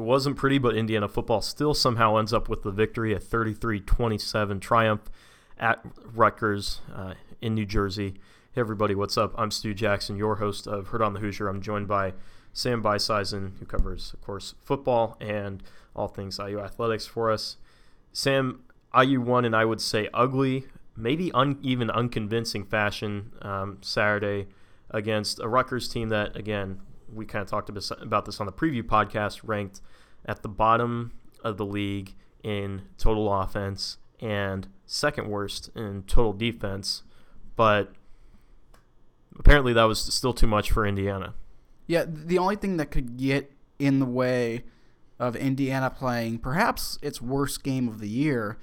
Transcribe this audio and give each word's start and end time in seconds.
It 0.00 0.04
wasn't 0.04 0.38
pretty, 0.38 0.56
but 0.56 0.74
Indiana 0.74 1.08
football 1.08 1.42
still 1.42 1.74
somehow 1.74 2.16
ends 2.16 2.32
up 2.32 2.48
with 2.48 2.62
the 2.62 2.70
victory, 2.70 3.12
a 3.12 3.18
33-27 3.20 4.58
triumph 4.58 5.10
at 5.58 5.84
Rutgers 6.14 6.80
uh, 6.94 7.12
in 7.42 7.54
New 7.54 7.66
Jersey. 7.66 8.14
Hey 8.52 8.62
everybody, 8.62 8.94
what's 8.94 9.18
up? 9.18 9.34
I'm 9.36 9.50
Stu 9.50 9.74
Jackson, 9.74 10.16
your 10.16 10.36
host 10.36 10.66
of 10.66 10.88
Heard 10.88 11.02
on 11.02 11.12
the 11.12 11.20
Hoosier. 11.20 11.48
I'm 11.48 11.60
joined 11.60 11.86
by 11.86 12.14
Sam 12.54 12.82
Beishuizen, 12.82 13.58
who 13.58 13.66
covers, 13.66 14.14
of 14.14 14.22
course, 14.22 14.54
football 14.64 15.18
and 15.20 15.62
all 15.94 16.08
things 16.08 16.38
IU 16.38 16.60
athletics 16.60 17.04
for 17.04 17.30
us. 17.30 17.58
Sam, 18.10 18.62
IU 18.98 19.20
won 19.20 19.44
in 19.44 19.52
I 19.52 19.66
would 19.66 19.82
say 19.82 20.08
ugly, 20.14 20.64
maybe 20.96 21.30
un- 21.32 21.58
even 21.60 21.90
unconvincing 21.90 22.64
fashion 22.64 23.32
um, 23.42 23.76
Saturday 23.82 24.46
against 24.88 25.40
a 25.40 25.46
Rutgers 25.46 25.90
team 25.90 26.08
that, 26.08 26.36
again, 26.36 26.80
we 27.12 27.24
kind 27.26 27.42
of 27.42 27.48
talked 27.48 27.68
about 27.68 28.24
this 28.24 28.40
on 28.40 28.46
the 28.46 28.52
preview 28.52 28.82
podcast, 28.82 29.40
ranked 29.44 29.80
at 30.26 30.42
the 30.42 30.48
bottom 30.48 31.12
of 31.42 31.56
the 31.56 31.66
league 31.66 32.14
in 32.42 32.82
total 32.98 33.32
offense 33.32 33.98
and 34.20 34.68
second 34.86 35.28
worst 35.28 35.70
in 35.74 36.02
total 36.02 36.32
defense. 36.32 37.02
But 37.56 37.92
apparently 39.38 39.72
that 39.72 39.84
was 39.84 40.00
still 40.00 40.32
too 40.32 40.46
much 40.46 40.70
for 40.70 40.86
Indiana. 40.86 41.34
Yeah, 41.86 42.04
the 42.06 42.38
only 42.38 42.56
thing 42.56 42.76
that 42.76 42.90
could 42.90 43.16
get 43.16 43.52
in 43.78 43.98
the 43.98 44.06
way 44.06 44.64
of 45.18 45.36
Indiana 45.36 45.90
playing 45.90 46.38
perhaps 46.38 46.98
its 47.02 47.20
worst 47.20 47.62
game 47.62 47.88
of 47.88 47.98
the 48.00 48.08
year 48.08 48.58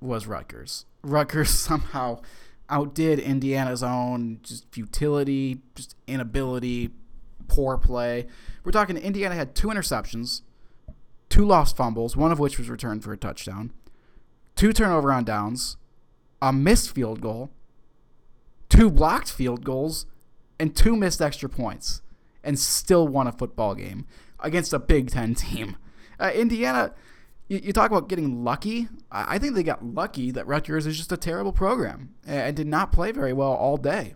was 0.00 0.26
Rutgers. 0.26 0.86
Rutgers 1.02 1.50
somehow 1.58 2.20
outdid 2.68 3.18
Indiana's 3.18 3.82
own 3.82 4.40
just 4.42 4.70
futility, 4.72 5.60
just 5.74 5.94
inability, 6.06 6.90
poor 7.48 7.78
play. 7.78 8.26
We're 8.64 8.72
talking 8.72 8.96
Indiana 8.96 9.34
had 9.34 9.54
two 9.54 9.68
interceptions, 9.68 10.42
two 11.28 11.44
lost 11.44 11.76
fumbles, 11.76 12.16
one 12.16 12.32
of 12.32 12.38
which 12.38 12.58
was 12.58 12.70
returned 12.70 13.04
for 13.04 13.12
a 13.12 13.16
touchdown, 13.16 13.72
two 14.56 14.72
turnover 14.72 15.12
on 15.12 15.24
downs, 15.24 15.76
a 16.40 16.52
missed 16.52 16.94
field 16.94 17.20
goal, 17.20 17.50
two 18.68 18.90
blocked 18.90 19.30
field 19.30 19.64
goals, 19.64 20.06
and 20.58 20.74
two 20.74 20.96
missed 20.96 21.20
extra 21.20 21.48
points, 21.48 22.02
and 22.42 22.58
still 22.58 23.08
won 23.08 23.26
a 23.26 23.32
football 23.32 23.74
game 23.74 24.06
against 24.40 24.72
a 24.72 24.78
Big 24.78 25.10
Ten 25.10 25.34
team. 25.34 25.76
Uh, 26.20 26.30
Indiana, 26.32 26.94
you, 27.48 27.58
you, 27.58 27.72
talk 27.72 27.90
about 27.90 28.08
getting 28.08 28.44
lucky. 28.44 28.86
I, 29.10 29.34
I, 29.34 29.38
think 29.40 29.56
they 29.56 29.64
got 29.64 29.84
lucky 29.84 30.30
that 30.30 30.46
Rutgers 30.46 30.86
is 30.86 30.96
just 30.96 31.10
a 31.10 31.16
terrible 31.16 31.52
program 31.52 32.14
and 32.24 32.54
did 32.54 32.68
not 32.68 32.92
play 32.92 33.10
very 33.10 33.32
well 33.32 33.52
all 33.52 33.76
day. 33.76 34.14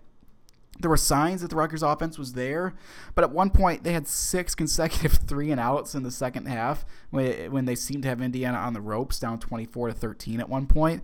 There 0.81 0.91
were 0.91 0.97
signs 0.97 1.43
that 1.43 1.51
the 1.51 1.57
Rutgers 1.57 1.83
offense 1.83 2.19
was 2.19 2.35
there, 2.35 2.75
but 3.15 3.25
at 3.25 3.33
one 3.33 3.51
point 3.51 3.83
they 3.83 3.93
had 3.93 4.07
six 4.07 4.55
consecutive 4.55 5.13
three 5.27 5.51
and 5.51 5.61
outs 5.61 5.95
in 5.95 6.03
the 6.03 6.11
second 6.11 6.47
half 6.47 6.85
when, 7.11 7.51
when 7.51 7.65
they 7.65 7.75
seemed 7.75 8.05
to 8.05 8.09
have 8.09 8.23
Indiana 8.23 8.59
on 8.59 8.75
the 8.75 8.81
ropes, 8.81 9.19
down 9.19 9.41
24 9.41 9.89
to 9.89 9.95
13 9.95 10.41
at 10.41 10.49
one 10.49 10.67
point. 10.67 11.03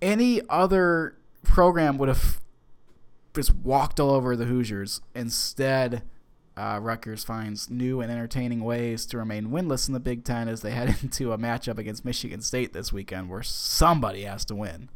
Any 0.00 0.40
other 0.48 1.16
program 1.42 1.98
would 1.98 2.08
have 2.08 2.40
just 3.34 3.54
walked 3.54 4.00
all 4.00 4.10
over 4.10 4.36
the 4.36 4.46
Hoosiers. 4.46 5.00
Instead, 5.14 6.02
uh, 6.56 6.78
Rutgers 6.80 7.24
finds 7.24 7.70
new 7.70 8.00
and 8.00 8.10
entertaining 8.10 8.62
ways 8.62 9.06
to 9.06 9.18
remain 9.18 9.48
winless 9.48 9.88
in 9.88 9.94
the 9.94 10.00
Big 10.00 10.24
Ten 10.24 10.48
as 10.48 10.62
they 10.62 10.72
head 10.72 10.96
into 11.02 11.32
a 11.32 11.38
matchup 11.38 11.78
against 11.78 12.04
Michigan 12.04 12.40
State 12.40 12.72
this 12.72 12.92
weekend, 12.92 13.28
where 13.28 13.42
somebody 13.42 14.22
has 14.22 14.44
to 14.46 14.54
win. 14.54 14.90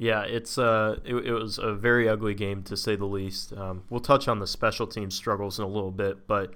Yeah, 0.00 0.22
it's 0.22 0.56
uh, 0.56 0.98
it, 1.04 1.14
it 1.14 1.32
was 1.32 1.58
a 1.58 1.74
very 1.74 2.08
ugly 2.08 2.32
game 2.32 2.62
to 2.62 2.74
say 2.74 2.96
the 2.96 3.04
least. 3.04 3.52
Um, 3.52 3.82
we'll 3.90 4.00
touch 4.00 4.28
on 4.28 4.38
the 4.38 4.46
special 4.46 4.86
team 4.86 5.10
struggles 5.10 5.58
in 5.58 5.64
a 5.66 5.68
little 5.68 5.90
bit, 5.90 6.26
but 6.26 6.54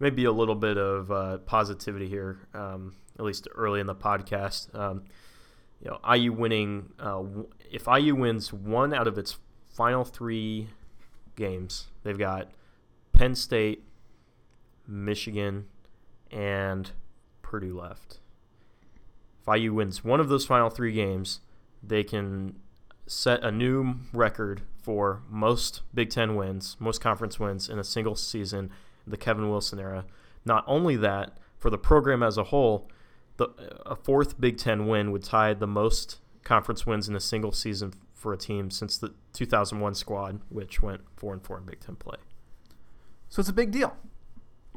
maybe 0.00 0.24
a 0.24 0.32
little 0.32 0.54
bit 0.54 0.78
of 0.78 1.12
uh, 1.12 1.36
positivity 1.44 2.08
here, 2.08 2.38
um, 2.54 2.94
at 3.18 3.26
least 3.26 3.48
early 3.54 3.80
in 3.80 3.86
the 3.86 3.94
podcast. 3.94 4.74
Um, 4.74 5.04
you 5.84 5.90
know, 5.90 6.00
IU 6.10 6.32
winning. 6.32 6.94
Uh, 6.98 7.24
if 7.70 7.86
IU 7.86 8.14
wins 8.14 8.50
one 8.50 8.94
out 8.94 9.06
of 9.06 9.18
its 9.18 9.36
final 9.74 10.02
three 10.02 10.68
games, 11.36 11.88
they've 12.02 12.18
got 12.18 12.50
Penn 13.12 13.34
State, 13.34 13.84
Michigan, 14.88 15.66
and 16.30 16.92
Purdue 17.42 17.78
left. 17.78 18.20
If 19.46 19.54
IU 19.54 19.74
wins 19.74 20.02
one 20.02 20.18
of 20.18 20.30
those 20.30 20.46
final 20.46 20.70
three 20.70 20.92
games, 20.92 21.40
they 21.82 22.02
can 22.02 22.56
set 23.06 23.42
a 23.42 23.50
new 23.50 23.96
record 24.12 24.62
for 24.82 25.22
most 25.28 25.82
Big 25.94 26.10
Ten 26.10 26.36
wins, 26.36 26.76
most 26.78 27.00
conference 27.00 27.38
wins 27.38 27.68
in 27.68 27.78
a 27.78 27.84
single 27.84 28.14
season, 28.14 28.70
the 29.06 29.16
Kevin 29.16 29.48
Wilson 29.48 29.78
era. 29.78 30.04
Not 30.44 30.64
only 30.66 30.96
that, 30.96 31.38
for 31.58 31.70
the 31.70 31.78
program 31.78 32.22
as 32.22 32.36
a 32.36 32.44
whole, 32.44 32.88
the, 33.36 33.48
a 33.84 33.96
fourth 33.96 34.40
Big 34.40 34.58
Ten 34.58 34.86
win 34.86 35.10
would 35.12 35.24
tie 35.24 35.54
the 35.54 35.66
most 35.66 36.18
conference 36.44 36.86
wins 36.86 37.08
in 37.08 37.16
a 37.16 37.20
single 37.20 37.52
season 37.52 37.92
for 38.14 38.32
a 38.32 38.36
team 38.36 38.70
since 38.70 38.96
the 38.98 39.12
2001 39.32 39.94
squad, 39.94 40.40
which 40.48 40.80
went 40.82 41.02
four 41.16 41.32
and 41.32 41.42
four 41.44 41.58
in 41.58 41.64
Big 41.64 41.80
Ten 41.80 41.96
play. 41.96 42.16
So 43.28 43.40
it's 43.40 43.48
a 43.48 43.52
big 43.52 43.70
deal. 43.70 43.96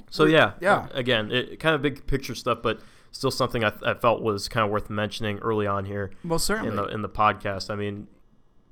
So 0.09 0.25
yeah, 0.25 0.53
yeah. 0.59 0.88
Again, 0.94 1.31
it, 1.31 1.59
kind 1.59 1.75
of 1.75 1.81
big 1.81 2.06
picture 2.07 2.35
stuff, 2.35 2.59
but 2.63 2.79
still 3.11 3.31
something 3.31 3.63
I, 3.63 3.72
I, 3.85 3.94
felt 3.94 4.22
was 4.22 4.47
kind 4.47 4.66
of 4.66 4.72
worth 4.72 4.90
mentioning 4.90 5.40
early 5.40 5.67
on 5.67 5.85
here. 5.85 6.11
Well, 6.23 6.40
certainly 6.40 6.69
in 6.69 6.75
the 6.75 6.85
in 6.85 7.01
the 7.01 7.09
podcast. 7.09 7.69
I 7.69 7.75
mean, 7.75 8.07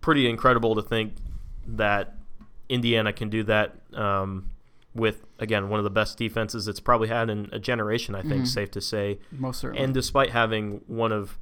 pretty 0.02 0.30
incredible 0.30 0.76
to 0.76 0.82
think 0.82 1.14
that 1.66 2.16
Indiana 2.70 3.14
can 3.14 3.30
do 3.30 3.44
that 3.44 3.76
um, 3.94 4.52
with 4.94 5.26
again 5.40 5.70
one 5.70 5.80
of 5.80 5.84
the 5.84 5.90
best 5.90 6.18
defenses 6.18 6.68
it's 6.68 6.80
probably 6.80 7.08
had 7.08 7.30
in 7.30 7.50
a 7.52 7.60
generation. 7.60 8.16
I 8.16 8.22
think 8.22 8.34
mm-hmm. 8.34 8.46
safe 8.46 8.72
to 8.72 8.82
say. 8.82 9.20
Most 9.32 9.60
certainly. 9.60 9.84
And 9.84 9.94
despite 9.94 10.32
having 10.32 10.82
one 10.88 11.12
of 11.12 11.38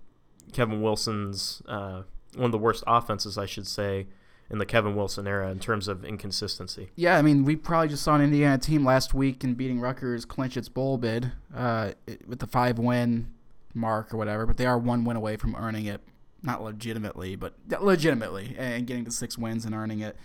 Kevin 0.53 0.81
Wilson's 0.81 1.61
uh, 1.67 2.03
one 2.35 2.45
of 2.45 2.51
the 2.51 2.57
worst 2.57 2.83
offenses, 2.85 3.37
I 3.37 3.45
should 3.45 3.67
say, 3.67 4.07
in 4.49 4.57
the 4.59 4.65
Kevin 4.65 4.95
Wilson 4.95 5.27
era 5.27 5.49
in 5.49 5.59
terms 5.59 5.87
of 5.87 6.05
inconsistency. 6.05 6.89
Yeah, 6.95 7.17
I 7.17 7.21
mean, 7.21 7.45
we 7.45 7.55
probably 7.55 7.89
just 7.89 8.03
saw 8.03 8.15
an 8.15 8.21
Indiana 8.21 8.57
team 8.57 8.85
last 8.85 9.13
week 9.13 9.43
in 9.43 9.55
beating 9.55 9.79
Rutgers 9.79 10.25
clinch 10.25 10.55
its 10.57 10.69
bowl 10.69 10.97
bid 10.97 11.31
uh, 11.55 11.91
with 12.27 12.39
the 12.39 12.47
five 12.47 12.77
win 12.77 13.33
mark 13.73 14.13
or 14.13 14.17
whatever, 14.17 14.45
but 14.45 14.57
they 14.57 14.65
are 14.65 14.77
one 14.77 15.03
win 15.03 15.17
away 15.17 15.35
from 15.37 15.55
earning 15.55 15.85
it. 15.85 16.01
Not 16.45 16.63
legitimately, 16.63 17.35
but 17.35 17.55
legitimately, 17.81 18.55
and 18.57 18.85
getting 18.85 19.05
to 19.05 19.11
six 19.11 19.37
wins 19.37 19.65
and 19.65 19.73
earning 19.73 19.99
it. 19.99 20.15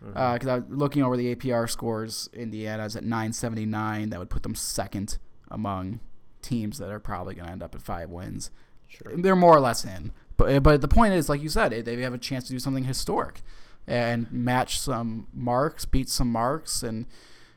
Because 0.00 0.14
mm-hmm. 0.14 0.48
uh, 0.48 0.52
I 0.52 0.58
was 0.58 0.64
looking 0.68 1.02
over 1.02 1.16
the 1.16 1.34
APR 1.34 1.68
scores, 1.70 2.28
Indiana's 2.32 2.96
at 2.96 3.04
979. 3.04 4.10
That 4.10 4.18
would 4.18 4.30
put 4.30 4.42
them 4.42 4.54
second 4.54 5.18
among 5.50 6.00
teams 6.42 6.78
that 6.78 6.90
are 6.90 7.00
probably 7.00 7.34
going 7.34 7.46
to 7.46 7.52
end 7.52 7.62
up 7.62 7.74
at 7.74 7.82
five 7.82 8.10
wins. 8.10 8.50
Sure. 8.86 9.16
They're 9.16 9.36
more 9.36 9.56
or 9.56 9.60
less 9.60 9.84
in. 9.84 10.12
But, 10.36 10.62
but 10.62 10.80
the 10.80 10.88
point 10.88 11.14
is, 11.14 11.28
like 11.28 11.42
you 11.42 11.48
said, 11.48 11.72
they 11.84 11.96
have 12.02 12.14
a 12.14 12.18
chance 12.18 12.44
to 12.44 12.52
do 12.52 12.58
something 12.58 12.84
historic 12.84 13.42
and 13.86 14.30
match 14.30 14.78
some 14.78 15.26
marks, 15.32 15.84
beat 15.84 16.08
some 16.08 16.30
marks, 16.30 16.82
and 16.82 17.06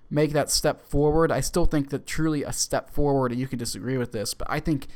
make 0.10 0.32
that 0.34 0.50
step 0.50 0.82
forward. 0.82 1.32
I 1.32 1.42
still 1.42 1.66
think 1.66 1.90
that 1.90 2.08
truly 2.08 2.44
a 2.44 2.54
step 2.54 2.90
forward, 2.90 3.32
and 3.32 3.40
you 3.40 3.48
can 3.48 3.60
disagree 3.60 3.98
with 3.98 4.12
this, 4.12 4.34
but 4.34 4.48
I 4.50 4.60
think 4.60 4.88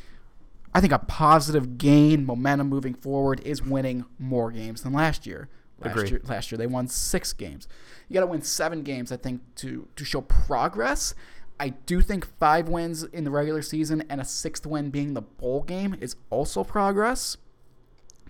I 0.75 0.81
think 0.81 0.91
a 0.91 0.99
positive 0.99 1.77
gain, 1.77 2.25
momentum 2.25 2.67
moving 2.67 2.93
forward 2.93 3.39
is 3.45 3.63
winning 3.63 4.03
more 4.19 4.51
games 4.51 4.83
than 4.83 4.91
last 4.91 5.25
year. 5.25 5.47
Last 5.79 5.91
Agreed. 5.91 6.11
year, 6.11 6.21
last 6.25 6.51
year 6.51 6.57
they 6.57 6.67
won 6.67 6.89
six 6.89 7.31
games. 7.31 7.69
You 8.09 8.13
got 8.13 8.19
to 8.19 8.27
win 8.27 8.41
seven 8.41 8.83
games, 8.83 9.09
I 9.09 9.15
think, 9.15 9.41
to 9.55 9.87
to 9.95 10.03
show 10.03 10.19
progress. 10.19 11.15
I 11.61 11.69
do 11.69 12.01
think 12.01 12.27
five 12.39 12.67
wins 12.67 13.03
in 13.03 13.23
the 13.23 13.31
regular 13.31 13.61
season 13.61 14.03
and 14.09 14.19
a 14.19 14.25
sixth 14.25 14.65
win 14.65 14.89
being 14.89 15.13
the 15.13 15.21
bowl 15.21 15.63
game 15.63 15.95
is 16.01 16.17
also 16.29 16.65
progress. 16.65 17.37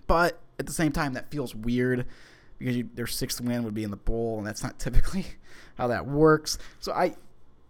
But 0.06 0.40
at 0.60 0.66
the 0.66 0.72
same 0.72 0.92
time, 0.92 1.14
that 1.14 1.32
feels 1.32 1.52
weird 1.52 2.06
because 2.58 2.76
you, 2.76 2.88
their 2.94 3.08
sixth 3.08 3.40
win 3.40 3.64
would 3.64 3.74
be 3.74 3.82
in 3.82 3.90
the 3.90 3.96
bowl, 3.96 4.38
and 4.38 4.46
that's 4.46 4.62
not 4.62 4.78
typically 4.78 5.26
how 5.78 5.88
that 5.88 6.06
works. 6.06 6.58
So 6.78 6.92
I, 6.92 7.16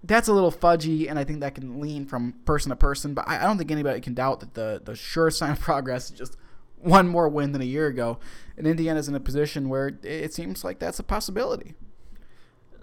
that's 0.07 0.29
a 0.29 0.33
little 0.33 0.53
fudgy, 0.53 1.09
and 1.09 1.19
I 1.19 1.25
think 1.25 1.41
that 1.41 1.55
can 1.55 1.81
lean 1.81 2.07
from 2.07 2.35
person 2.45 2.71
to 2.71 2.77
person. 2.77 3.15
But 3.15 3.29
I, 3.29 3.39
I 3.39 3.43
don't 3.43 3.59
think 3.59 3.71
anybody 3.71 4.01
can 4.01 4.15
doubt 4.15 4.41
that 4.41 4.55
the 4.55 4.81
the 4.85 4.95
sure 4.95 5.31
sign 5.31 5.53
of 5.53 5.61
progress 5.61 6.11
is 6.11 6.19
just 6.19 6.37
one 6.79 7.09
more 7.09 7.29
win 7.29 7.53
than 7.53 7.63
a 7.63 7.67
year 7.67 7.87
ago, 7.87 8.19
and 8.57 8.67
Indiana's 8.67 9.09
in 9.09 9.15
a 9.15 9.21
position 9.21 9.69
where 9.69 9.99
it 10.03 10.33
seems 10.33 10.65
like 10.65 10.79
that's 10.79 10.99
a 10.99 11.03
possibility. 11.03 11.75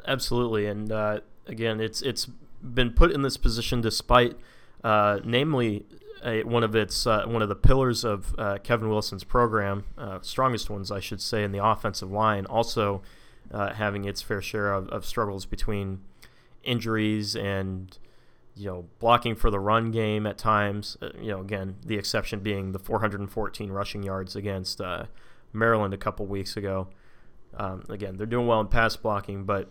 Absolutely, 0.05 0.65
and 0.65 0.91
uh, 0.91 1.19
again, 1.47 1.79
it's 1.79 2.01
it's 2.01 2.27
been 2.61 2.91
put 2.91 3.11
in 3.11 3.21
this 3.21 3.37
position 3.37 3.81
despite, 3.81 4.37
uh, 4.83 5.19
namely, 5.23 5.85
a, 6.25 6.43
one 6.43 6.63
of 6.63 6.75
its 6.75 7.05
uh, 7.05 7.25
one 7.25 7.41
of 7.41 7.49
the 7.49 7.55
pillars 7.55 8.03
of 8.03 8.35
uh, 8.37 8.57
Kevin 8.63 8.89
Wilson's 8.89 9.23
program, 9.23 9.85
uh, 9.97 10.19
strongest 10.21 10.69
ones, 10.69 10.91
I 10.91 10.99
should 10.99 11.21
say, 11.21 11.43
in 11.43 11.51
the 11.51 11.63
offensive 11.63 12.11
line, 12.11 12.45
also 12.45 13.01
uh, 13.51 13.73
having 13.73 14.05
its 14.05 14.21
fair 14.21 14.41
share 14.41 14.73
of, 14.73 14.87
of, 14.89 15.05
struggles 15.05 15.45
between 15.45 15.99
injuries 16.63 17.35
and 17.35 17.97
you 18.55 18.67
know 18.67 18.85
blocking 18.99 19.35
for 19.35 19.49
the 19.49 19.59
run 19.59 19.91
game 19.91 20.25
at 20.25 20.37
times. 20.37 20.97
Uh, 21.01 21.09
you 21.19 21.29
know, 21.29 21.41
again, 21.41 21.75
the 21.85 21.97
exception 21.97 22.39
being 22.39 22.71
the 22.71 22.79
414 22.79 23.71
rushing 23.71 24.03
yards 24.03 24.35
against 24.35 24.81
uh, 24.81 25.05
Maryland 25.51 25.93
a 25.93 25.97
couple 25.97 26.25
weeks 26.25 26.57
ago. 26.57 26.87
Um, 27.55 27.83
again, 27.89 28.17
they're 28.17 28.25
doing 28.25 28.47
well 28.47 28.61
in 28.61 28.67
pass 28.67 28.95
blocking, 28.95 29.43
but 29.43 29.69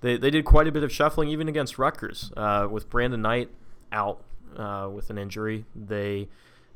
they, 0.00 0.16
they 0.16 0.30
did 0.30 0.46
quite 0.46 0.66
a 0.66 0.72
bit 0.72 0.82
of 0.82 0.90
shuffling 0.90 1.28
even 1.28 1.48
against 1.48 1.78
Rutgers 1.78 2.32
with 2.70 2.88
Brandon 2.88 3.20
Knight 3.20 3.50
out 3.92 4.24
uh, 4.56 4.88
with 4.92 5.10
an 5.10 5.18
injury, 5.18 5.64
they 5.74 6.28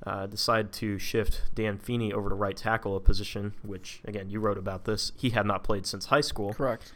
uh, 0.07 0.27
decide 0.27 0.73
to 0.73 0.99
shift 0.99 1.43
Dan 1.55 1.79
Feeney 1.79 2.13
over 2.13 2.29
to 2.29 2.35
right 2.35 2.57
tackle, 2.57 2.97
a 2.97 3.01
position 3.01 3.55
which, 3.63 4.01
again, 4.05 4.29
you 4.31 4.41
wrote 4.41 4.59
about 4.59 4.85
this. 4.85 5.13
He 5.17 5.31
had 5.31 5.47
not 5.47 5.65
played 5.65 5.87
since 5.87 6.07
high 6.07 6.21
school. 6.21 6.53
Correct. 6.55 6.93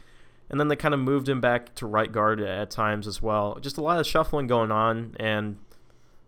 And 0.49 0.59
then 0.59 0.67
they 0.67 0.75
kind 0.75 0.93
of 0.93 0.99
moved 0.99 1.29
him 1.29 1.39
back 1.39 1.75
to 1.75 1.85
right 1.85 2.11
guard 2.11 2.41
at 2.41 2.71
times 2.71 3.07
as 3.07 3.21
well. 3.21 3.59
Just 3.61 3.77
a 3.77 3.81
lot 3.81 3.99
of 3.99 4.07
shuffling 4.07 4.47
going 4.47 4.71
on, 4.71 5.15
and 5.19 5.57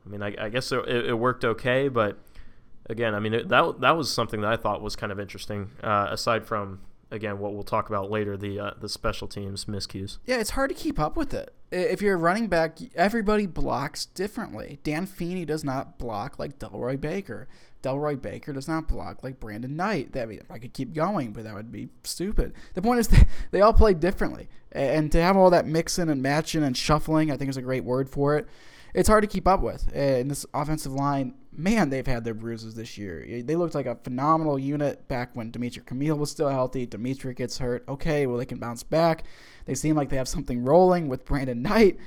I 0.06 0.10
mean, 0.10 0.22
I, 0.22 0.36
I 0.40 0.50
guess 0.50 0.72
it, 0.72 0.88
it, 0.88 1.18
worked 1.18 1.44
okay, 1.44 1.88
but 1.88 2.20
again, 2.88 3.16
I 3.16 3.20
mean, 3.20 3.34
it, 3.34 3.50
that 3.50 3.82
that 3.82 3.98
was 3.98 4.14
something 4.14 4.42
that 4.42 4.52
I 4.52 4.58
thought 4.58 4.82
was 4.82 4.96
kind 4.96 5.12
of 5.12 5.20
interesting. 5.20 5.72
Uh, 5.84 6.08
aside 6.12 6.46
from 6.46 6.82
again, 7.12 7.40
what 7.40 7.54
we'll 7.54 7.64
talk 7.64 7.90
about 7.90 8.10
later, 8.10 8.38
the 8.38 8.60
uh, 8.60 8.72
the 8.80 8.90
special 8.90 9.28
teams 9.28 9.66
miscues. 9.66 10.18
Yeah, 10.26 10.38
it's 10.38 10.52
hard 10.52 10.70
to 10.70 10.76
keep 10.76 11.00
up 11.00 11.16
with 11.16 11.34
it. 11.34 11.54
If 11.72 12.02
you're 12.02 12.16
a 12.16 12.18
running 12.18 12.48
back, 12.48 12.80
everybody 12.96 13.46
blocks 13.46 14.06
differently. 14.06 14.80
Dan 14.84 15.06
Feeney 15.06 15.46
does 15.46 15.64
not 15.64 15.98
block 15.98 16.40
like 16.40 16.60
Delroy 16.60 17.00
Baker. 17.00 17.48
Delroy 17.82 18.22
Baker 18.22 18.54
does 18.54 18.68
not 18.68 18.88
block 18.88 19.24
like 19.24 19.40
Brandon 19.40 19.76
Knight. 19.76 20.14
That 20.14 20.24
I, 20.24 20.26
mean, 20.26 20.42
I 20.50 20.60
could 20.60 20.74
keep 20.74 20.94
going, 20.94 21.32
but 21.34 21.44
that 21.44 21.54
would 21.54 21.72
be 21.72 21.90
stupid. 22.04 22.54
The 22.74 22.82
point 22.82 23.00
is, 23.00 23.08
they, 23.10 23.26
they 23.52 23.62
all 23.62 23.74
play 23.74 23.94
differently, 23.94 24.50
and 24.72 25.12
to 25.12 25.22
have 25.22 25.38
all 25.38 25.50
that 25.52 25.66
mixing 25.66 26.10
and 26.10 26.22
matching 26.22 26.64
and 26.64 26.76
shuffling, 26.76 27.32
I 27.32 27.38
think 27.38 27.50
is 27.50 27.58
a 27.58 27.62
great 27.62 27.84
word 27.84 28.10
for 28.10 28.38
it. 28.38 28.48
It's 28.94 29.08
hard 29.08 29.22
to 29.22 29.28
keep 29.28 29.48
up 29.48 29.62
with. 29.62 29.90
And 29.94 30.30
this 30.30 30.46
offensive 30.54 30.92
line 30.92 31.34
man, 31.52 31.90
they've 31.90 32.08
had 32.08 32.24
their 32.24 32.34
bruises 32.34 32.76
this 32.76 32.98
year. 32.98 33.44
They 33.44 33.56
looked 33.56 33.76
like 33.76 33.86
a 33.86 33.96
phenomenal 33.96 34.58
unit 34.58 35.08
back 35.08 35.36
when 35.36 35.52
Dimitric 35.52 35.86
Camiel 35.86 36.18
was 36.18 36.32
still 36.32 36.50
healthy. 36.50 36.88
Dimitric 36.88 37.36
gets 37.38 37.58
hurt. 37.58 37.84
Okay, 37.88 38.26
well, 38.26 38.38
they 38.38 38.46
can 38.46 38.60
bounce 38.60 38.84
back. 38.84 39.26
They 39.66 39.76
seem 39.76 39.96
like 39.96 40.10
they 40.10 40.18
have 40.18 40.28
something 40.28 40.64
rolling 40.64 41.08
with 41.08 41.26
Brandon 41.26 41.62
Knight. 41.62 41.98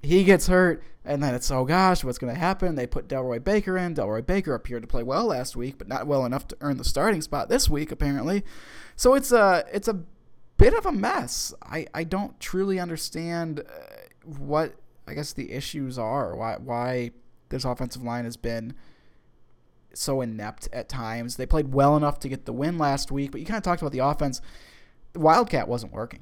He 0.00 0.22
gets 0.22 0.46
hurt, 0.46 0.82
and 1.04 1.20
then 1.20 1.34
it's, 1.34 1.50
oh 1.50 1.64
gosh, 1.64 2.04
what's 2.04 2.18
going 2.18 2.32
to 2.32 2.38
happen? 2.38 2.76
They 2.76 2.86
put 2.86 3.08
Delroy 3.08 3.42
Baker 3.42 3.76
in. 3.76 3.96
Delroy 3.96 4.24
Baker 4.24 4.54
appeared 4.54 4.82
to 4.82 4.88
play 4.88 5.02
well 5.02 5.26
last 5.26 5.56
week, 5.56 5.76
but 5.76 5.88
not 5.88 6.06
well 6.06 6.24
enough 6.24 6.46
to 6.48 6.56
earn 6.60 6.76
the 6.76 6.84
starting 6.84 7.20
spot 7.20 7.48
this 7.48 7.68
week, 7.68 7.90
apparently. 7.90 8.44
So 8.94 9.14
it's 9.14 9.32
a, 9.32 9.64
it's 9.72 9.88
a 9.88 10.00
bit 10.56 10.72
of 10.72 10.86
a 10.86 10.92
mess. 10.92 11.52
I, 11.62 11.86
I 11.94 12.04
don't 12.04 12.38
truly 12.38 12.78
understand 12.78 13.60
uh, 13.60 13.72
what, 14.24 14.76
I 15.08 15.14
guess, 15.14 15.32
the 15.32 15.50
issues 15.50 15.98
are. 15.98 16.36
Why, 16.36 16.58
why 16.58 17.10
this 17.48 17.64
offensive 17.64 18.02
line 18.02 18.24
has 18.24 18.36
been 18.36 18.74
so 19.94 20.20
inept 20.20 20.68
at 20.72 20.88
times. 20.88 21.36
They 21.36 21.46
played 21.46 21.72
well 21.72 21.96
enough 21.96 22.18
to 22.20 22.28
get 22.28 22.44
the 22.44 22.52
win 22.52 22.78
last 22.78 23.10
week, 23.10 23.32
but 23.32 23.40
you 23.40 23.46
kind 23.46 23.58
of 23.58 23.62
talked 23.62 23.82
about 23.82 23.92
the 23.92 24.00
offense. 24.00 24.40
The 25.12 25.20
Wildcat 25.20 25.68
wasn't 25.68 25.92
working. 25.92 26.20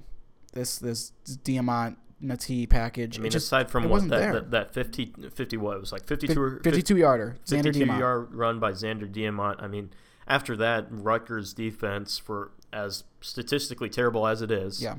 This 0.52 0.78
this 0.78 1.12
Diamont 1.24 1.96
Natee 2.22 2.68
package. 2.68 3.18
I 3.18 3.22
mean, 3.22 3.30
just, 3.30 3.46
aside 3.46 3.70
from 3.70 3.88
what 3.88 4.08
that, 4.08 4.32
that, 4.32 4.50
that 4.50 4.74
50, 4.74 5.14
50 5.34 5.56
what 5.58 5.76
it 5.76 5.80
was 5.80 5.92
like 5.92 6.06
52 6.06 6.40
or 6.40 6.60
52 6.64 6.96
yarder 6.96 7.36
52 7.46 7.84
yard 7.84 8.34
run 8.34 8.58
by 8.58 8.72
Zander 8.72 9.10
Diamont. 9.10 9.62
I 9.62 9.66
mean, 9.66 9.90
after 10.26 10.56
that, 10.56 10.86
Rutgers 10.90 11.52
defense 11.52 12.18
for 12.18 12.52
as 12.72 13.04
statistically 13.20 13.90
terrible 13.90 14.26
as 14.26 14.42
it 14.42 14.50
is. 14.50 14.82
Yeah. 14.82 14.96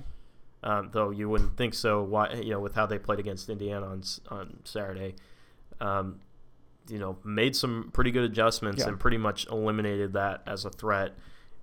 Um, 0.63 0.89
though 0.91 1.11
you 1.11 1.29
wouldn't 1.29 1.55
think 1.55 1.73
so. 1.73 2.03
Why 2.03 2.33
you 2.33 2.51
know 2.51 2.59
with 2.59 2.75
how 2.75 2.85
they 2.85 2.99
played 2.99 3.19
against 3.19 3.49
Indiana 3.49 3.87
on 3.87 4.03
on 4.29 4.57
Saturday 4.63 5.15
um, 5.81 6.19
you 6.89 6.99
know, 6.99 7.17
made 7.23 7.55
some 7.55 7.89
pretty 7.93 8.11
good 8.11 8.23
adjustments 8.23 8.81
yeah. 8.81 8.89
and 8.89 8.99
pretty 8.99 9.17
much 9.17 9.47
eliminated 9.47 10.13
that 10.13 10.41
as 10.47 10.65
a 10.65 10.69
threat 10.69 11.13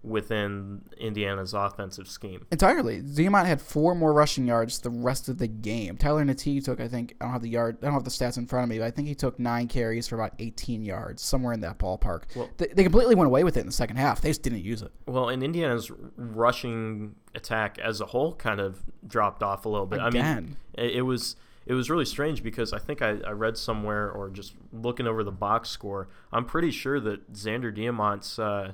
within 0.04 0.82
Indiana's 0.98 1.54
offensive 1.54 2.06
scheme. 2.06 2.46
Entirely. 2.52 3.00
Diamont 3.00 3.46
had 3.46 3.60
four 3.60 3.94
more 3.94 4.12
rushing 4.12 4.46
yards 4.46 4.78
the 4.80 4.90
rest 4.90 5.28
of 5.30 5.38
the 5.38 5.46
game. 5.46 5.96
Tyler 5.96 6.24
Natee 6.24 6.62
took, 6.62 6.78
I 6.78 6.88
think, 6.88 7.14
I 7.20 7.24
don't 7.24 7.32
have 7.32 7.42
the 7.42 7.48
yard, 7.48 7.78
I 7.80 7.86
don't 7.86 7.94
have 7.94 8.04
the 8.04 8.10
stats 8.10 8.36
in 8.36 8.46
front 8.46 8.64
of 8.64 8.68
me, 8.68 8.78
but 8.78 8.84
I 8.84 8.90
think 8.90 9.08
he 9.08 9.14
took 9.14 9.38
nine 9.38 9.66
carries 9.66 10.06
for 10.06 10.16
about 10.16 10.34
18 10.38 10.82
yards, 10.82 11.22
somewhere 11.22 11.54
in 11.54 11.60
that 11.60 11.78
ballpark. 11.78 12.24
Well, 12.36 12.50
they, 12.58 12.66
they 12.66 12.82
completely 12.82 13.14
went 13.14 13.26
away 13.28 13.44
with 13.44 13.56
it 13.56 13.60
in 13.60 13.66
the 13.66 13.72
second 13.72 13.96
half. 13.96 14.20
They 14.20 14.28
just 14.28 14.42
didn't 14.42 14.62
use 14.62 14.82
it. 14.82 14.92
Well, 15.06 15.30
and 15.30 15.42
Indiana's 15.42 15.90
rushing 16.16 17.14
attack 17.34 17.78
as 17.78 18.02
a 18.02 18.06
whole 18.06 18.34
kind 18.34 18.60
of 18.60 18.82
dropped 19.06 19.42
off 19.42 19.64
a 19.64 19.70
little 19.70 19.86
bit. 19.86 20.00
Again. 20.04 20.56
I 20.76 20.82
mean, 20.82 20.90
it 20.90 21.02
was 21.02 21.36
it 21.66 21.74
was 21.74 21.88
really 21.88 22.04
strange 22.04 22.42
because 22.42 22.72
I 22.72 22.78
think 22.78 23.00
I, 23.00 23.18
I 23.26 23.30
read 23.30 23.56
somewhere 23.56 24.10
or 24.10 24.28
just 24.28 24.54
looking 24.72 25.06
over 25.06 25.24
the 25.24 25.32
box 25.32 25.70
score, 25.70 26.08
I'm 26.32 26.44
pretty 26.44 26.70
sure 26.70 27.00
that 27.00 27.32
Zander 27.32 27.74
Diamont's 27.74 28.38
uh, 28.38 28.72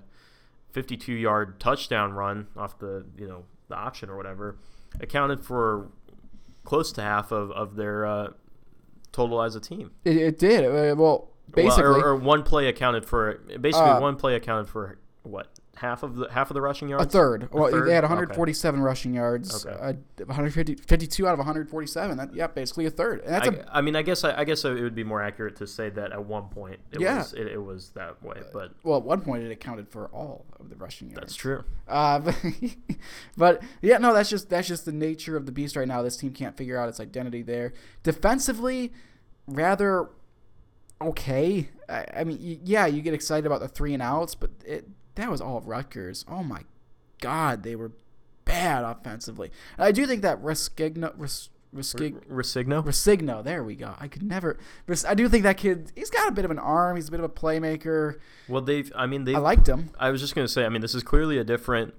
52 0.73 1.13
yard 1.13 1.61
touchdown 1.61 2.13
run 2.13 2.49
off 2.57 2.79
the 2.79 3.05
you 3.17 3.29
know 3.29 3.45
the 3.69 3.77
option 3.77 4.09
or 4.09 4.17
whatever 4.17 4.59
accounted 5.01 5.45
for 5.45 5.89
close 6.65 6.93
to 6.93 7.03
half 7.03 7.33
of 7.33 7.51
of 7.53 7.77
their 7.77 8.07
uh, 8.07 8.29
total 9.13 9.43
as 9.43 9.55
a 9.55 9.61
team. 9.61 9.91
It, 10.05 10.17
it 10.17 10.39
did. 10.39 10.65
Uh, 10.65 10.95
well, 10.97 11.31
basically, 11.53 11.85
well, 11.85 12.01
or, 12.01 12.09
or, 12.09 12.17
one 12.17 12.43
play 12.43 12.69
accounted 12.69 13.05
for 13.05 13.35
basically 13.61 13.91
uh, 13.91 14.01
one 14.01 14.17
play 14.17 14.35
accounted 14.35 14.69
for 14.69 14.99
what 15.23 15.49
half 15.81 16.03
of 16.03 16.15
the 16.17 16.29
half 16.31 16.51
of 16.51 16.55
the 16.55 16.61
rushing 16.61 16.89
yards? 16.89 17.07
A 17.07 17.09
third. 17.09 17.45
A 17.45 17.57
well, 17.57 17.71
third? 17.71 17.89
they 17.89 17.95
had 17.95 18.05
147 18.05 18.79
okay. 18.79 18.85
rushing 18.85 19.15
yards. 19.15 19.65
Okay. 19.65 19.75
Uh, 19.75 19.93
150, 20.19 20.75
52 20.75 21.27
out 21.27 21.33
of 21.33 21.39
147. 21.39 22.17
That, 22.19 22.35
yeah, 22.35 22.47
basically 22.49 22.85
a 22.85 22.91
third. 22.91 23.23
And 23.23 23.33
that's 23.33 23.49
I, 23.49 23.53
a, 23.53 23.65
I 23.73 23.81
mean, 23.81 23.97
I 23.97 24.03
guess 24.03 24.23
I, 24.23 24.39
I, 24.39 24.45
guess 24.45 24.65
it 24.65 24.75
would 24.75 24.95
be 24.95 25.05
more 25.05 25.23
accurate 25.23 25.57
to 25.57 25.67
say 25.67 25.89
that 25.91 26.13
at 26.13 26.25
one 26.25 26.49
point 26.49 26.81
it 26.93 27.01
yeah. 27.01 27.19
was 27.19 27.33
it, 27.33 27.47
it 27.47 27.63
was 27.63 27.91
that 27.91 28.23
way. 28.23 28.43
But 28.53 28.65
uh, 28.65 28.75
well, 28.83 28.99
at 28.99 29.05
one 29.05 29.23
point 29.23 29.43
it 29.43 29.51
accounted 29.51 29.89
for 29.89 30.09
all 30.09 30.45
of 30.59 30.69
the 30.69 30.77
rushing 30.77 31.09
yards. 31.09 31.21
That's 31.21 31.37
true. 31.37 31.65
Uh, 31.89 32.19
but, 32.19 32.37
but 33.37 33.63
yeah, 33.81 33.99
no, 33.99 34.13
that's 34.13 34.29
just 34.29 34.51
that's 34.51 34.69
just 34.69 34.85
the 34.85 34.93
nature 34.93 35.37
of 35.37 35.47
the 35.47 35.53
beast 35.53 35.77
right 35.77 35.89
now. 35.89 36.03
This 36.03 36.19
team 36.19 36.33
can't 36.33 36.57
figure 36.57 36.77
out 36.77 36.91
its 36.91 37.01
identity 37.01 37.41
there. 37.41 37.73
Defensively, 38.03 38.93
rather 39.47 40.11
okay. 41.01 41.71
I, 41.89 42.05
I 42.19 42.25
mean, 42.25 42.61
yeah, 42.65 42.85
you 42.85 43.01
get 43.01 43.15
excited 43.15 43.47
about 43.47 43.61
the 43.61 43.69
three 43.69 43.95
and 43.95 44.03
outs, 44.03 44.35
but 44.35 44.51
it 44.67 44.87
that 45.15 45.31
was 45.31 45.41
all 45.41 45.61
Rutgers. 45.61 46.25
Oh 46.29 46.43
my 46.43 46.63
God, 47.21 47.63
they 47.63 47.77
were 47.77 47.93
bad 48.45 48.85
offensively. 48.85 49.51
And 49.77 49.85
I 49.85 49.93
do 49.93 50.07
think 50.07 50.23
that 50.23 50.43
Reskigno, 50.43 51.13
Res, 51.17 51.51
Reskig, 51.75 52.25
Rescigno, 52.27 52.85
Rescigno. 52.85 53.45
There 53.45 53.63
we 53.63 53.77
go. 53.77 53.95
I 54.01 54.09
could 54.09 54.23
never. 54.23 54.59
I 55.07 55.15
do 55.15 55.29
think 55.29 55.45
that 55.45 55.57
kid. 55.57 55.93
He's 55.95 56.11
got 56.11 56.29
a 56.29 56.33
bit 56.33 56.45
of 56.45 56.51
an 56.51 56.59
arm. 56.59 56.97
He's 56.97 57.09
a 57.09 57.11
bit 57.11 57.21
of 57.21 57.25
a 57.25 57.33
playmaker. 57.33 58.19
Well, 58.49 58.63
they've. 58.63 58.91
I 58.97 59.07
mean, 59.07 59.25
they. 59.25 59.35
I 59.35 59.39
liked 59.39 59.69
him. 59.69 59.91
I 59.99 60.11
was 60.11 60.21
just 60.21 60.35
gonna 60.35 60.49
say. 60.49 60.65
I 60.65 60.69
mean, 60.69 60.83
this 60.83 60.95
is 60.95 61.03
clearly 61.03 61.39
a 61.39 61.45
different 61.45 61.95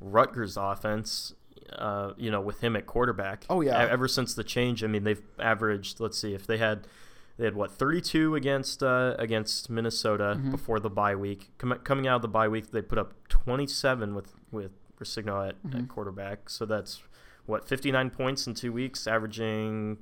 Rutgers 0.00 0.56
offense. 0.56 1.34
Uh, 1.72 2.12
you 2.16 2.30
know, 2.30 2.40
with 2.40 2.60
him 2.60 2.76
at 2.76 2.86
quarterback. 2.86 3.46
Oh 3.48 3.60
yeah. 3.60 3.88
Ever 3.90 4.06
since 4.06 4.34
the 4.34 4.44
change, 4.44 4.84
I 4.84 4.86
mean, 4.86 5.04
they've 5.04 5.22
averaged. 5.38 5.98
Let's 5.98 6.18
see, 6.18 6.34
if 6.34 6.46
they 6.46 6.58
had 6.58 6.86
they 7.36 7.44
had 7.44 7.54
what 7.54 7.72
32 7.72 8.36
against 8.36 8.82
uh, 8.82 9.16
against 9.18 9.68
Minnesota 9.68 10.36
mm-hmm. 10.36 10.50
before 10.50 10.78
the 10.78 10.90
bye 10.90 11.16
week. 11.16 11.50
Com- 11.58 11.80
coming 11.82 12.06
out 12.06 12.16
of 12.16 12.22
the 12.22 12.28
bye 12.28 12.48
week, 12.48 12.70
they 12.70 12.82
put 12.82 12.98
up 12.98 13.14
27 13.28 14.14
with 14.14 14.34
with 14.52 14.72
Rescigno 15.00 15.48
at, 15.48 15.62
mm-hmm. 15.62 15.78
at 15.78 15.88
quarterback. 15.88 16.48
So 16.48 16.64
that's 16.64 17.02
what 17.46 17.66
59 17.66 18.10
points 18.10 18.46
in 18.46 18.54
two 18.54 18.72
weeks, 18.72 19.06
averaging. 19.06 19.98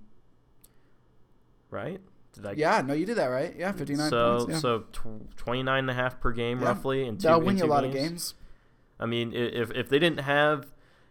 Right? 1.71 2.01
Did 2.35 2.47
I? 2.47 2.53
Yeah, 2.53 2.83
no, 2.83 2.93
you 2.93 3.07
did 3.07 3.17
that 3.17 3.29
right. 3.29 3.55
Yeah, 3.57 3.73
59 3.73 4.11
so, 4.11 4.37
points. 4.39 4.53
Yeah. 4.53 4.59
So 4.59 4.79
tw- 4.93 5.37
29 5.37 5.79
and 5.79 5.91
a 5.91 5.95
half 5.95 6.21
per 6.21 6.33
game 6.33 6.61
yeah. 6.61 6.67
roughly 6.67 7.07
in 7.07 7.17
two. 7.17 7.23
That'll 7.23 7.41
win 7.41 7.57
you 7.57 7.65
a 7.65 7.67
lot 7.67 7.85
games. 7.85 7.95
of 7.95 8.01
games. 8.03 8.35
I 9.01 9.07
mean, 9.07 9.33
if 9.35 9.71
if 9.71 9.89
they 9.89 9.99
didn't 9.99 10.21
have 10.21 10.67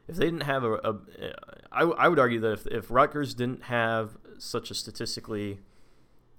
if 0.07 0.17
they 0.17 0.25
didn't 0.25 0.43
have 0.43 0.63
a, 0.63 0.73
a 0.75 0.95
I, 1.71 1.81
I 1.83 2.07
would 2.07 2.19
argue 2.19 2.39
that 2.41 2.51
if, 2.53 2.67
if 2.67 2.91
Rutgers 2.91 3.33
didn't 3.33 3.63
have 3.63 4.17
such 4.37 4.69
a 4.71 4.73
statistically 4.75 5.59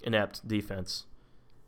inept 0.04 0.46
defense 0.46 1.06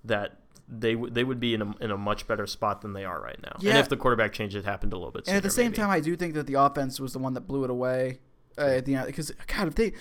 that 0.04 0.38
they 0.68 0.94
w- 0.94 1.12
they 1.12 1.24
would 1.24 1.40
be 1.40 1.54
in 1.54 1.62
a, 1.62 1.76
in 1.80 1.90
a 1.90 1.96
much 1.96 2.26
better 2.26 2.46
spot 2.46 2.80
than 2.80 2.92
they 2.92 3.04
are 3.04 3.20
right 3.20 3.40
now. 3.42 3.56
Yeah. 3.60 3.70
And 3.70 3.78
if 3.78 3.88
the 3.88 3.96
quarterback 3.96 4.32
change 4.32 4.54
had 4.54 4.64
happened 4.64 4.92
a 4.92 4.96
little 4.96 5.10
bit, 5.10 5.26
sooner, 5.26 5.36
and 5.36 5.36
at 5.36 5.42
the 5.42 5.50
same 5.50 5.66
maybe. 5.66 5.76
time, 5.76 5.90
I 5.90 6.00
do 6.00 6.16
think 6.16 6.34
that 6.34 6.46
the 6.46 6.54
offense 6.54 7.00
was 7.00 7.12
the 7.12 7.18
one 7.18 7.34
that 7.34 7.42
blew 7.42 7.64
it 7.64 7.70
away 7.70 8.18
uh, 8.58 8.62
at 8.62 8.84
the 8.84 8.94
end 8.94 9.06
because 9.06 9.30
God, 9.46 9.68
if 9.68 9.74
they 9.74 9.92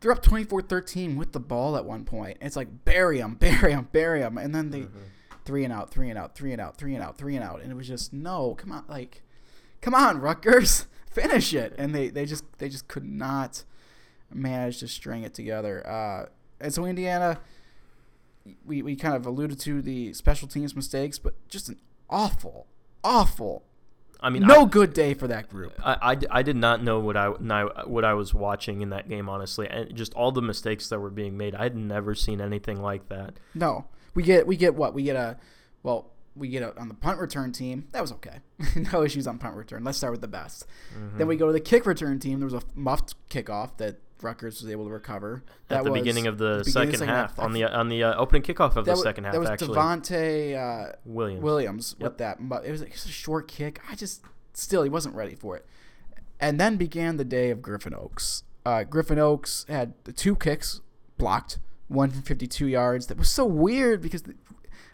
they're 0.00 0.12
up 0.12 0.22
24-13 0.22 1.16
with 1.16 1.32
the 1.32 1.40
ball 1.40 1.76
at 1.76 1.84
one 1.84 2.04
point, 2.04 2.38
it's 2.40 2.56
like 2.56 2.84
bury 2.84 3.18
them, 3.18 3.34
bury 3.40 3.74
them, 3.74 3.88
bury 3.92 4.20
them, 4.20 4.38
and 4.38 4.54
then 4.54 4.70
they 4.70 4.80
mm-hmm. 4.80 4.98
three 5.44 5.64
and 5.64 5.72
out, 5.72 5.90
three 5.90 6.10
and 6.10 6.18
out, 6.18 6.34
three 6.34 6.52
and 6.52 6.60
out, 6.60 6.76
three 6.76 6.94
and 6.94 7.02
out, 7.02 7.16
three 7.16 7.36
and 7.36 7.44
out, 7.44 7.60
and 7.62 7.70
it 7.70 7.74
was 7.74 7.88
just 7.88 8.12
no, 8.12 8.54
come 8.54 8.72
on, 8.72 8.84
like, 8.88 9.22
come 9.80 9.94
on, 9.94 10.20
Rutgers, 10.20 10.86
finish 11.10 11.54
it, 11.54 11.74
and 11.78 11.94
they 11.94 12.08
they 12.08 12.26
just 12.26 12.44
they 12.58 12.68
just 12.68 12.88
could 12.88 13.04
not 13.04 13.64
manage 14.32 14.78
to 14.78 14.88
string 14.88 15.22
it 15.22 15.34
together. 15.34 15.86
Uh, 15.86 16.26
and 16.60 16.72
so 16.72 16.84
Indiana 16.84 17.40
we, 18.64 18.82
we 18.82 18.96
kind 18.96 19.14
of 19.14 19.26
alluded 19.26 19.58
to 19.60 19.82
the 19.82 20.12
special 20.12 20.48
teams 20.48 20.74
mistakes, 20.74 21.18
but 21.18 21.34
just 21.48 21.68
an 21.68 21.78
awful, 22.08 22.66
awful. 23.04 23.64
I 24.22 24.28
mean, 24.28 24.42
no 24.42 24.62
I, 24.62 24.68
good 24.68 24.92
day 24.92 25.14
for 25.14 25.26
that 25.28 25.48
group. 25.48 25.72
I, 25.82 26.12
I, 26.12 26.16
I, 26.30 26.42
did 26.42 26.56
not 26.56 26.82
know 26.82 27.00
what 27.00 27.16
I 27.16 27.28
what 27.28 28.04
I 28.04 28.12
was 28.12 28.34
watching 28.34 28.82
in 28.82 28.90
that 28.90 29.08
game, 29.08 29.30
honestly, 29.30 29.66
and 29.66 29.94
just 29.94 30.12
all 30.12 30.30
the 30.30 30.42
mistakes 30.42 30.88
that 30.90 31.00
were 31.00 31.10
being 31.10 31.38
made. 31.38 31.54
I 31.54 31.62
had 31.62 31.76
never 31.76 32.14
seen 32.14 32.40
anything 32.40 32.82
like 32.82 33.08
that. 33.08 33.34
No, 33.54 33.86
we 34.14 34.22
get 34.22 34.46
we 34.46 34.56
get 34.56 34.74
what 34.74 34.92
we 34.92 35.04
get 35.04 35.16
a 35.16 35.38
well 35.82 36.10
we 36.36 36.48
get 36.48 36.62
a, 36.62 36.78
on 36.78 36.88
the 36.88 36.94
punt 36.94 37.18
return 37.18 37.52
team. 37.52 37.88
That 37.92 38.02
was 38.02 38.12
okay. 38.12 38.40
no 38.92 39.02
issues 39.02 39.26
on 39.26 39.38
punt 39.38 39.56
return. 39.56 39.84
Let's 39.84 39.98
start 39.98 40.12
with 40.12 40.20
the 40.20 40.28
best. 40.28 40.66
Mm-hmm. 40.94 41.18
Then 41.18 41.26
we 41.26 41.36
go 41.36 41.46
to 41.46 41.52
the 41.52 41.60
kick 41.60 41.86
return 41.86 42.18
team. 42.18 42.40
There 42.40 42.46
was 42.46 42.54
a 42.54 42.62
muffed 42.74 43.14
kickoff 43.30 43.78
that 43.78 44.00
Rutgers 44.22 44.62
was 44.62 44.70
able 44.70 44.84
to 44.84 44.90
recover. 44.90 45.42
At 45.68 45.84
the 45.84 45.90
was 45.90 46.00
beginning 46.00 46.26
of 46.26 46.38
the, 46.38 46.58
the 46.58 46.64
beginning 46.64 46.72
second, 46.72 46.88
of 46.88 46.92
the 46.92 46.98
second 46.98 47.14
half, 47.14 47.36
half. 47.36 47.38
on 47.38 47.52
the 47.52 47.64
on 47.64 47.88
the 47.88 48.02
uh, 48.04 48.14
opening 48.16 48.42
kickoff 48.42 48.76
of 48.76 48.84
that 48.84 48.84
the 48.84 48.90
was, 48.92 49.02
second 49.02 49.24
half, 49.24 49.32
that 49.34 49.40
was 49.40 49.50
actually, 49.50 49.76
Devontae 49.76 50.56
uh, 50.56 50.92
Williams. 51.04 51.42
Williams 51.42 51.96
Yep. 51.98 52.08
with 52.08 52.18
that. 52.18 52.48
But 52.48 52.64
it 52.64 52.70
was 52.70 52.80
like, 52.80 52.92
just 52.92 53.06
a 53.06 53.12
short 53.12 53.48
kick. 53.48 53.80
I 53.90 53.94
just 53.94 54.22
still 54.52 54.82
he 54.82 54.90
wasn't 54.90 55.14
ready 55.14 55.34
for 55.34 55.56
it. 55.56 55.66
And 56.38 56.58
then 56.58 56.76
began 56.76 57.16
the 57.16 57.24
day 57.24 57.50
of 57.50 57.60
Griffin 57.62 57.94
Oakes. 57.94 58.44
Uh, 58.64 58.84
Griffin 58.84 59.18
Oakes 59.18 59.66
had 59.68 59.94
the 60.04 60.12
two 60.12 60.36
kicks 60.36 60.80
blocked, 61.18 61.58
one 61.88 62.10
from 62.10 62.22
52 62.22 62.66
yards. 62.66 63.06
That 63.08 63.18
was 63.18 63.30
so 63.30 63.44
weird 63.44 64.00
because 64.00 64.22
the, 64.22 64.34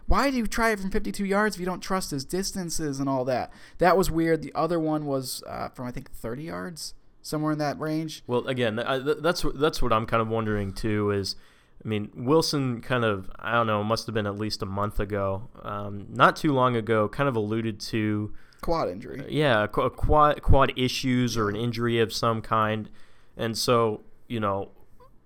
why 0.07 0.31
do 0.31 0.37
you 0.37 0.47
try 0.47 0.71
it 0.71 0.79
from 0.79 0.89
52 0.91 1.25
yards 1.25 1.55
if 1.55 1.59
you 1.59 1.65
don't 1.65 1.81
trust 1.81 2.11
his 2.11 2.23
distances 2.25 2.99
and 2.99 3.09
all 3.09 3.25
that? 3.25 3.51
That 3.77 3.97
was 3.97 4.09
weird. 4.09 4.41
The 4.41 4.53
other 4.55 4.79
one 4.79 5.05
was 5.05 5.43
uh, 5.47 5.69
from 5.69 5.85
I 5.85 5.91
think 5.91 6.11
30 6.11 6.43
yards, 6.43 6.93
somewhere 7.27 7.51
in 7.51 7.57
that 7.59 7.79
range. 7.79 8.23
Well, 8.27 8.47
again, 8.47 8.79
I, 8.79 8.97
that's 8.99 9.43
what- 9.43 9.59
that's 9.59 9.81
what 9.81 9.91
I'm 9.93 10.05
kind 10.05 10.21
of 10.21 10.27
wondering 10.29 10.73
too. 10.73 11.11
Is 11.11 11.35
I 11.83 11.87
mean, 11.87 12.09
Wilson 12.15 12.81
kind 12.81 13.03
of 13.05 13.29
I 13.39 13.51
don't 13.53 13.67
know, 13.67 13.83
must 13.83 14.05
have 14.07 14.15
been 14.15 14.25
at 14.27 14.37
least 14.37 14.61
a 14.61 14.65
month 14.65 14.99
ago, 14.99 15.49
um, 15.61 16.07
not 16.09 16.35
too 16.35 16.53
long 16.53 16.75
ago, 16.75 17.07
kind 17.07 17.29
of 17.29 17.35
alluded 17.35 17.79
to 17.81 18.33
Quad 18.61 18.89
injury. 18.89 19.23
yeah, 19.29 19.63
a 19.63 19.67
quad 19.67 20.41
quad 20.41 20.73
issues 20.75 21.37
or 21.37 21.49
an 21.49 21.55
injury 21.55 21.99
of 21.99 22.11
some 22.11 22.41
kind, 22.41 22.89
and 23.37 23.57
so 23.57 24.01
you 24.27 24.39
know, 24.39 24.71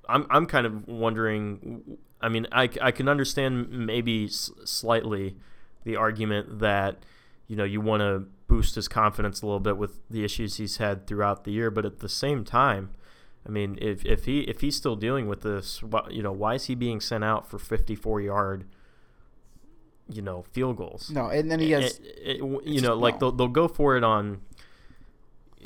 I'm 0.10 0.26
I'm 0.30 0.46
kind 0.46 0.66
of 0.66 0.88
wondering. 0.88 1.98
I 2.24 2.30
mean, 2.30 2.46
I, 2.52 2.70
I 2.82 2.92
can 2.92 3.08
understand 3.08 3.70
maybe 3.72 4.26
s- 4.26 4.52
slightly 4.64 5.38
the 5.86 5.96
argument 5.96 6.60
that 6.60 6.98
you 7.48 7.56
know 7.56 7.64
you 7.64 7.82
want 7.82 8.02
to 8.02 8.26
boost 8.62 8.76
his 8.76 8.88
confidence 8.88 9.42
a 9.42 9.46
little 9.48 9.60
bit 9.60 9.76
with 9.76 10.00
the 10.10 10.24
issues 10.24 10.58
he's 10.58 10.78
had 10.78 11.08
throughout 11.08 11.46
the 11.46 11.52
year, 11.52 11.72
but 11.72 11.84
at 11.84 12.00
the 12.00 12.08
same 12.10 12.44
time. 12.46 12.92
I 13.44 13.50
mean, 13.50 13.76
if, 13.82 14.06
if 14.06 14.26
he 14.26 14.42
if 14.42 14.62
he's 14.62 14.76
still 14.76 14.96
dealing 14.96 15.28
with 15.28 15.42
this, 15.42 15.82
you 16.12 16.22
know, 16.22 16.32
why 16.32 16.54
is 16.54 16.66
he 16.66 16.76
being 16.76 17.02
sent 17.02 17.24
out 17.24 17.50
for 17.50 17.58
54 17.58 18.22
yard, 18.22 18.66
you 20.08 20.22
know, 20.22 20.44
field 20.52 20.78
goals? 20.78 21.10
No, 21.10 21.28
and 21.30 21.50
then 21.50 21.60
he 21.60 21.72
has 21.72 21.98
It- 21.98 22.40
it- 22.40 22.68
you 22.68 22.82
know, 22.82 22.94
like 22.94 23.16
no. 23.16 23.20
they'll, 23.20 23.32
they'll 23.32 23.48
go 23.48 23.68
for 23.68 23.98
it 23.98 24.04
on, 24.04 24.42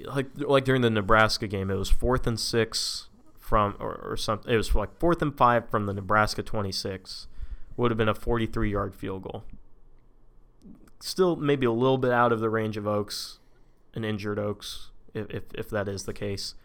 like 0.06 0.28
like 0.38 0.64
during 0.64 0.82
the 0.84 0.90
Nebraska 0.90 1.48
game, 1.48 1.70
it 1.70 1.76
was 1.76 1.90
fourth 1.90 2.26
and 2.28 2.40
six 2.40 3.10
from 3.38 3.76
or, 3.80 3.96
or 3.96 4.16
something. 4.16 4.54
It 4.54 4.56
was 4.58 4.74
like 4.74 4.98
fourth 4.98 5.22
and 5.22 5.36
five 5.36 5.70
from 5.70 5.86
the 5.86 5.94
Nebraska 5.94 6.44
twenty 6.44 6.72
six, 6.72 7.28
would 7.76 7.92
have 7.92 7.98
been 7.98 8.08
a 8.10 8.16
forty 8.16 8.46
three 8.46 8.72
yard 8.72 8.96
field 8.96 9.24
goal. 9.24 9.44
Still, 11.06 11.36
maybe 11.36 11.68
a 11.68 11.72
little 11.72 12.00
bit 12.00 12.12
out 12.12 12.32
of 12.32 12.40
the 12.40 12.50
range 12.50 12.78
of 12.78 12.88
Oakes, 12.88 13.38
an 13.94 14.04
injured 14.04 14.40
Oakes, 14.40 14.90
if 15.14 15.30
if, 15.30 15.44
if 15.54 15.70
that 15.70 15.88
is 15.88 16.04
the 16.06 16.14
case. 16.14 16.56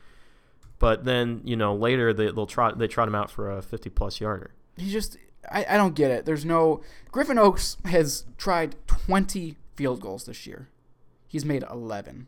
But 0.79 1.05
then 1.05 1.43
you 1.45 1.57
know 1.57 1.75
later 1.75 2.15
they, 2.15 2.31
they'll 2.31 2.47
trot 2.47 2.79
they 2.79 2.89
trot 2.89 3.07
him 3.07 3.15
out 3.15 3.31
for 3.31 3.51
a 3.51 3.61
fifty 3.61 3.91
plus 3.91 4.19
yarder. 4.21 4.53
he 4.79 4.91
just 4.91 5.19
I, 5.51 5.67
I 5.69 5.77
don't 5.77 5.95
get 5.95 6.11
it. 6.11 6.25
There's 6.25 6.45
no 6.47 6.81
Griffin 7.11 7.37
Oakes 7.39 7.77
has 7.85 8.25
tried 8.39 8.77
20 8.87 9.57
field 9.77 10.01
goals 10.01 10.25
this 10.25 10.47
year. 10.47 10.69
He's 11.27 11.45
made 11.47 11.65
11. 11.71 12.27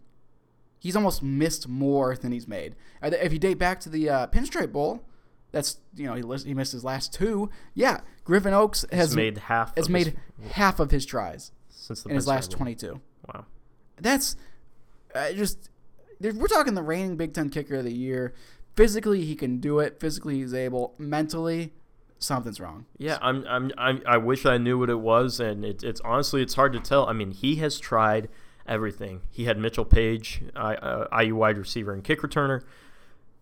He's 0.78 0.96
almost 0.96 1.22
missed 1.22 1.68
more 1.68 2.16
than 2.16 2.32
he's 2.32 2.48
made. 2.48 2.74
If 3.02 3.32
you 3.32 3.38
date 3.38 3.58
back 3.58 3.80
to 3.80 3.88
the 3.88 4.08
uh, 4.08 4.26
Pinstripe 4.28 4.72
Bowl, 4.72 5.02
that's 5.50 5.78
you 5.96 6.06
know 6.06 6.14
he, 6.14 6.44
he 6.48 6.52
missed 6.54 6.72
his 6.72 6.84
last 6.84 7.14
two. 7.14 7.48
Yeah, 7.74 8.00
Griffin 8.24 8.52
Oakes 8.52 8.84
has 8.90 9.08
Has 9.10 9.16
made 9.16 9.38
half. 9.38 9.74
has 9.76 9.88
of 9.88 9.94
his- 9.94 10.06
made 10.06 10.16
half 10.52 10.78
of 10.80 10.90
his 10.90 11.06
tries 11.06 11.52
since 11.72 12.02
the 12.02 12.10
in 12.10 12.16
his 12.16 12.26
last 12.26 12.50
Bowl. 12.50 12.58
22. 12.58 13.00
Wow. 13.28 13.46
That's 14.00 14.36
uh, 15.14 15.32
just 15.32 15.70
we're 16.20 16.46
talking 16.46 16.74
the 16.74 16.82
reigning 16.82 17.16
Big 17.16 17.34
Ten 17.34 17.50
kicker 17.50 17.76
of 17.76 17.84
the 17.84 17.92
year. 17.92 18.34
Physically, 18.76 19.24
he 19.24 19.34
can 19.34 19.58
do 19.58 19.80
it. 19.80 20.00
Physically, 20.00 20.36
he's 20.36 20.54
able. 20.54 20.94
Mentally, 20.98 21.72
something's 22.18 22.60
wrong. 22.60 22.86
Yeah, 22.96 23.18
I'm, 23.20 23.44
I'm, 23.46 23.70
I'm, 23.76 24.02
I 24.06 24.16
wish 24.16 24.46
I 24.46 24.56
knew 24.56 24.78
what 24.78 24.88
it 24.88 25.00
was, 25.00 25.40
and 25.40 25.64
it, 25.64 25.82
it's 25.82 26.00
honestly 26.02 26.42
it's 26.42 26.54
hard 26.54 26.72
to 26.72 26.80
tell. 26.80 27.06
I 27.06 27.12
mean, 27.12 27.32
he 27.32 27.56
has 27.56 27.78
tried 27.78 28.28
everything. 28.66 29.22
He 29.30 29.44
had 29.44 29.58
Mitchell 29.58 29.84
Paige, 29.84 30.42
I, 30.54 30.74
uh, 30.76 31.20
IU 31.20 31.36
wide 31.36 31.58
receiver 31.58 31.92
and 31.92 32.02
kick 32.02 32.22
returner, 32.22 32.62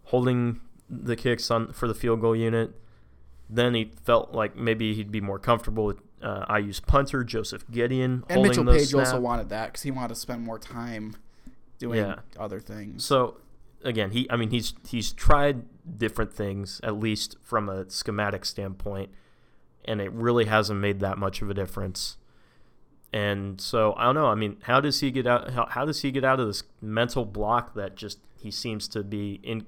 holding 0.05 0.61
the 0.89 1.15
kicks 1.15 1.51
on 1.51 1.73
for 1.73 1.87
the 1.87 1.95
field 1.95 2.21
goal 2.21 2.35
unit. 2.35 2.73
Then 3.49 3.75
he 3.75 3.93
felt 4.05 4.33
like 4.33 4.57
maybe 4.57 4.95
he'd 4.95 5.13
be 5.13 5.21
more 5.21 5.39
comfortable 5.39 5.85
with 5.85 5.99
uh, 6.23 6.45
IU's 6.59 6.81
punter 6.81 7.25
Joseph 7.25 7.67
Gedeon 7.69 8.23
And 8.29 8.43
Mitchell 8.43 8.65
Paige 8.65 8.89
snap. 8.89 9.07
also 9.07 9.21
wanted 9.21 9.49
that 9.51 9.67
because 9.69 9.83
he 9.83 9.91
wanted 9.91 10.09
to 10.11 10.15
spend 10.17 10.43
more 10.45 10.59
time 10.59 11.17
doing 11.79 11.99
Yeah. 11.99 12.17
other 12.39 12.61
things. 12.61 13.05
So 13.05 13.37
again, 13.83 14.11
he 14.11 14.29
I 14.31 14.37
mean 14.37 14.51
he's 14.51 14.75
he's 14.87 15.13
tried 15.13 15.63
different 15.99 16.33
things 16.33 16.81
at 16.85 16.99
least 16.99 17.37
from 17.43 17.69
a 17.69 17.89
schematic 17.91 18.45
standpoint, 18.45 19.11
and 19.85 20.01
it 20.01 20.13
really 20.13 20.45
hasn't 20.45 20.79
made 20.81 21.01
that 21.01 21.17
much 21.19 21.41
of 21.43 21.49
a 21.51 21.55
difference. 21.55 22.17
And 23.13 23.61
so 23.61 23.95
I 23.97 24.05
don't 24.05 24.15
know. 24.15 24.27
I 24.27 24.35
mean, 24.37 24.59
how 24.63 24.81
does 24.81 25.01
he 25.01 25.11
get 25.11 25.27
out? 25.27 25.51
How, 25.51 25.67
how 25.67 25.85
does 25.85 26.03
he 26.03 26.11
get 26.13 26.25
out 26.25 26.39
of 26.39 26.47
this 26.47 26.63
mental 26.81 27.25
block 27.25 27.75
that 27.75 27.97
just 27.97 28.19
he 28.39 28.51
seems 28.51 28.87
to 28.89 29.03
be 29.03 29.41
in 29.43 29.67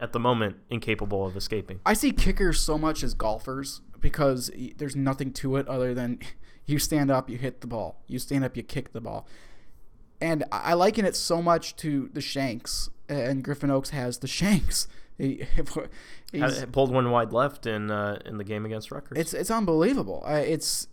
at 0.00 0.12
the 0.12 0.18
moment 0.20 0.56
incapable 0.70 1.26
of 1.26 1.36
escaping? 1.36 1.80
I 1.84 1.92
see 1.92 2.10
kickers 2.12 2.58
so 2.60 2.78
much 2.78 3.02
as 3.02 3.12
golfers 3.12 3.82
because 4.00 4.50
there's 4.76 4.96
nothing 4.96 5.32
to 5.34 5.56
it 5.56 5.68
other 5.68 5.94
than 5.94 6.18
you 6.66 6.78
stand 6.78 7.10
up, 7.10 7.28
you 7.28 7.38
hit 7.38 7.60
the 7.60 7.66
ball. 7.66 8.02
You 8.06 8.18
stand 8.18 8.44
up, 8.44 8.56
you 8.56 8.62
kick 8.62 8.92
the 8.92 9.00
ball. 9.00 9.26
And 10.20 10.44
I 10.52 10.74
liken 10.74 11.04
it 11.06 11.16
so 11.16 11.40
much 11.40 11.76
to 11.76 12.10
the 12.12 12.20
shanks, 12.20 12.90
and 13.08 13.42
Griffin 13.42 13.70
Oakes 13.70 13.90
has 13.90 14.18
the 14.18 14.28
shanks. 14.28 14.86
He, 15.20 15.44
pulled 16.72 16.90
one 16.90 17.10
wide 17.10 17.30
left 17.30 17.66
in 17.66 17.90
uh, 17.90 18.20
in 18.24 18.38
the 18.38 18.44
game 18.44 18.64
against 18.64 18.90
Rutgers. 18.90 19.18
It's 19.18 19.34
it's 19.34 19.50
unbelievable. 19.50 20.22
Uh, 20.26 20.36
it's 20.36 20.88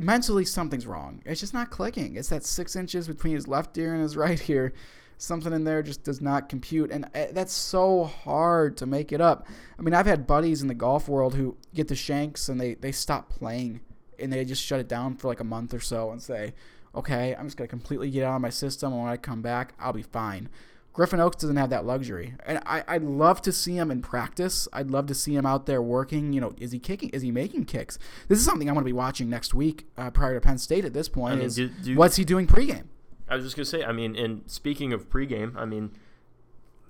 mentally 0.00 0.44
something's 0.44 0.86
wrong. 0.86 1.20
It's 1.24 1.40
just 1.40 1.52
not 1.52 1.70
clicking. 1.70 2.14
It's 2.14 2.28
that 2.28 2.44
six 2.44 2.76
inches 2.76 3.08
between 3.08 3.34
his 3.34 3.48
left 3.48 3.76
ear 3.76 3.92
and 3.92 4.02
his 4.02 4.16
right 4.16 4.48
ear. 4.48 4.72
Something 5.18 5.52
in 5.54 5.64
there 5.64 5.82
just 5.82 6.02
does 6.02 6.20
not 6.20 6.48
compute, 6.50 6.90
and 6.90 7.06
uh, 7.14 7.26
that's 7.32 7.52
so 7.52 8.04
hard 8.04 8.76
to 8.76 8.86
make 8.86 9.12
it 9.12 9.20
up. 9.20 9.46
I 9.78 9.82
mean, 9.82 9.94
I've 9.94 10.04
had 10.06 10.26
buddies 10.26 10.60
in 10.60 10.68
the 10.68 10.74
golf 10.74 11.08
world 11.08 11.34
who 11.34 11.56
get 11.74 11.88
the 11.88 11.94
shanks 11.96 12.48
and 12.50 12.60
they 12.60 12.74
they 12.74 12.92
stop 12.92 13.30
playing 13.30 13.80
and 14.18 14.32
they 14.32 14.44
just 14.44 14.62
shut 14.62 14.78
it 14.80 14.88
down 14.88 15.16
for 15.16 15.28
like 15.28 15.40
a 15.40 15.44
month 15.44 15.72
or 15.72 15.80
so 15.80 16.10
and 16.10 16.22
say, 16.22 16.52
"Okay, 16.94 17.34
I'm 17.34 17.46
just 17.46 17.56
gonna 17.56 17.68
completely 17.68 18.10
get 18.10 18.24
out 18.24 18.36
of 18.36 18.42
my 18.42 18.50
system, 18.50 18.92
and 18.92 19.02
when 19.02 19.10
I 19.10 19.16
come 19.16 19.40
back, 19.40 19.72
I'll 19.78 19.92
be 19.94 20.02
fine." 20.02 20.48
Griffin 20.92 21.20
Oakes 21.20 21.36
doesn't 21.36 21.56
have 21.56 21.68
that 21.70 21.84
luxury, 21.84 22.34
and 22.46 22.58
I, 22.64 22.82
I'd 22.88 23.02
love 23.02 23.42
to 23.42 23.52
see 23.52 23.76
him 23.76 23.90
in 23.90 24.00
practice. 24.00 24.66
I'd 24.72 24.90
love 24.90 25.06
to 25.08 25.14
see 25.14 25.34
him 25.36 25.44
out 25.44 25.66
there 25.66 25.82
working. 25.82 26.32
You 26.32 26.40
know, 26.40 26.54
is 26.58 26.72
he 26.72 26.78
kicking? 26.78 27.10
Is 27.10 27.20
he 27.20 27.30
making 27.30 27.66
kicks? 27.66 27.98
This 28.28 28.38
is 28.38 28.44
something 28.46 28.66
I'm 28.68 28.74
going 28.74 28.84
to 28.84 28.88
be 28.88 28.94
watching 28.94 29.28
next 29.28 29.52
week 29.52 29.86
uh, 29.98 30.10
prior 30.10 30.32
to 30.34 30.40
Penn 30.40 30.56
State. 30.56 30.86
At 30.86 30.94
this 30.94 31.10
point, 31.10 31.34
I 31.34 31.36
mean, 31.36 31.44
is 31.46 31.56
do- 31.56 31.68
do- 31.68 31.96
what's 31.96 32.16
he 32.16 32.24
doing 32.24 32.46
pregame? 32.46 32.84
I 33.28 33.36
was 33.36 33.44
just 33.44 33.56
gonna 33.56 33.64
say. 33.66 33.84
I 33.84 33.92
mean, 33.92 34.14
and 34.16 34.42
speaking 34.46 34.92
of 34.92 35.08
pregame, 35.10 35.56
I 35.56 35.64
mean, 35.64 35.90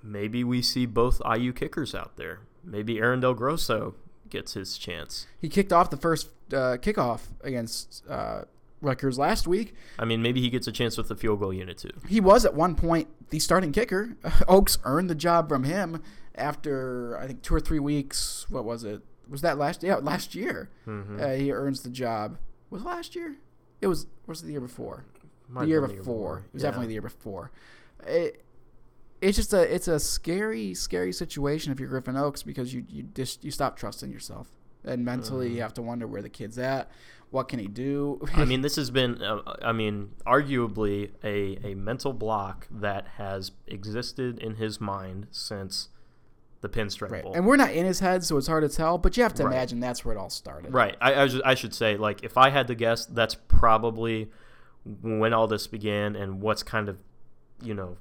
maybe 0.03 0.43
we 0.43 0.61
see 0.61 0.85
both 0.85 1.21
IU 1.25 1.53
kickers 1.53 1.95
out 1.95 2.15
there. 2.17 2.39
Maybe 2.63 2.99
Aaron 2.99 3.19
Del 3.19 3.33
Grosso 3.33 3.95
gets 4.29 4.53
his 4.53 4.77
chance. 4.77 5.25
He 5.39 5.49
kicked 5.49 5.71
off 5.73 5.89
the 5.89 5.97
first 5.97 6.27
uh, 6.51 6.77
kickoff 6.77 7.21
against 7.41 8.03
uh, 8.09 8.41
Rutgers 8.81 9.17
last 9.17 9.47
week. 9.47 9.73
I 9.97 10.05
mean, 10.05 10.21
maybe 10.21 10.41
he 10.41 10.49
gets 10.49 10.67
a 10.67 10.71
chance 10.71 10.97
with 10.97 11.07
the 11.07 11.15
field 11.15 11.39
goal 11.39 11.53
unit 11.53 11.77
too. 11.77 11.91
He 12.07 12.19
was 12.19 12.45
at 12.45 12.53
one 12.53 12.75
point 12.75 13.07
the 13.29 13.39
starting 13.39 13.71
kicker. 13.71 14.17
Oakes 14.47 14.77
earned 14.83 15.09
the 15.09 15.15
job 15.15 15.49
from 15.49 15.63
him 15.63 16.03
after 16.35 17.17
I 17.17 17.27
think 17.27 17.41
two 17.41 17.55
or 17.55 17.59
three 17.59 17.79
weeks. 17.79 18.45
What 18.49 18.65
was 18.65 18.83
it? 18.83 19.01
Was 19.29 19.41
that 19.41 19.57
last? 19.57 19.81
Yeah, 19.83 19.95
last 19.95 20.35
year. 20.35 20.69
Mhm. 20.85 21.21
Uh, 21.21 21.35
he 21.35 21.51
earns 21.51 21.81
the 21.83 21.89
job. 21.89 22.37
Was 22.69 22.81
it 22.83 22.85
last 22.85 23.15
year? 23.15 23.37
It 23.81 23.87
was. 23.87 24.07
Was 24.25 24.41
it 24.41 24.45
the 24.47 24.51
year 24.51 24.61
before? 24.61 25.05
The 25.53 25.65
year 25.65 25.81
been 25.85 25.97
before. 25.97 26.39
It 26.47 26.53
was 26.53 26.63
Yeah. 26.63 26.67
definitely 26.69 26.87
the 26.87 26.93
year 26.93 27.01
before. 27.01 27.51
It, 28.05 28.43
it's 29.21 29.35
just 29.37 29.53
a 29.53 29.61
it's 29.73 29.87
a 29.87 29.99
scary 29.99 30.73
scary 30.73 31.11
situation 31.11 31.71
if 31.71 31.79
you're 31.79 31.89
Griffin 31.89 32.15
Oakes 32.15 32.43
because 32.43 32.73
you 32.73 32.85
you 32.87 33.03
just 33.03 33.43
you 33.43 33.49
stop 33.51 33.75
trusting 33.77 34.11
yourself 34.11 34.47
and 34.85 35.03
mentally 35.03 35.49
you 35.53 35.61
have 35.61 35.73
to 35.73 35.81
wonder 35.81 36.05
where 36.07 36.21
the 36.21 36.29
kid's 36.29 36.57
at. 36.59 36.89
What 37.29 37.49
can 37.49 37.59
he 37.59 37.67
do? 37.67 38.21
I 38.35 38.45
mean, 38.45 38.61
this 38.61 38.77
has 38.77 38.89
been, 38.89 39.21
uh, 39.21 39.41
I 39.61 39.73
mean, 39.73 40.11
arguably 40.25 41.11
a, 41.25 41.57
a 41.71 41.75
mental 41.75 42.13
block 42.13 42.67
that 42.71 43.05
has 43.17 43.51
existed 43.67 44.39
in 44.39 44.55
his 44.55 44.79
mind 44.79 45.27
since 45.31 45.89
the 46.61 46.69
Pinstripe 46.69 47.11
right. 47.11 47.23
Bowl. 47.23 47.33
And 47.33 47.45
we're 47.45 47.57
not 47.57 47.71
in 47.71 47.85
his 47.85 47.99
head, 47.99 48.23
so 48.23 48.37
it's 48.37 48.47
hard 48.47 48.63
to 48.63 48.73
tell. 48.73 48.97
But 48.97 49.17
you 49.17 49.23
have 49.23 49.33
to 49.35 49.43
Right. 49.43 49.51
imagine 49.55 49.81
that's 49.81 50.05
where 50.05 50.15
it 50.15 50.17
all 50.17 50.29
started. 50.29 50.73
Right. 50.73 50.95
I, 51.01 51.13
I, 51.25 51.29
I 51.43 51.53
should 51.55 51.73
say, 51.73 51.97
like, 51.97 52.23
if 52.23 52.37
I 52.37 52.49
had 52.49 52.67
to 52.67 52.75
guess, 52.75 53.05
that's 53.05 53.35
probably 53.35 54.31
when 55.01 55.33
all 55.33 55.47
this 55.47 55.67
began 55.67 56.15
and 56.15 56.41
what's 56.41 56.63
kind 56.63 56.89
of, 56.89 56.97
you 57.61 57.73
know, 57.73 57.97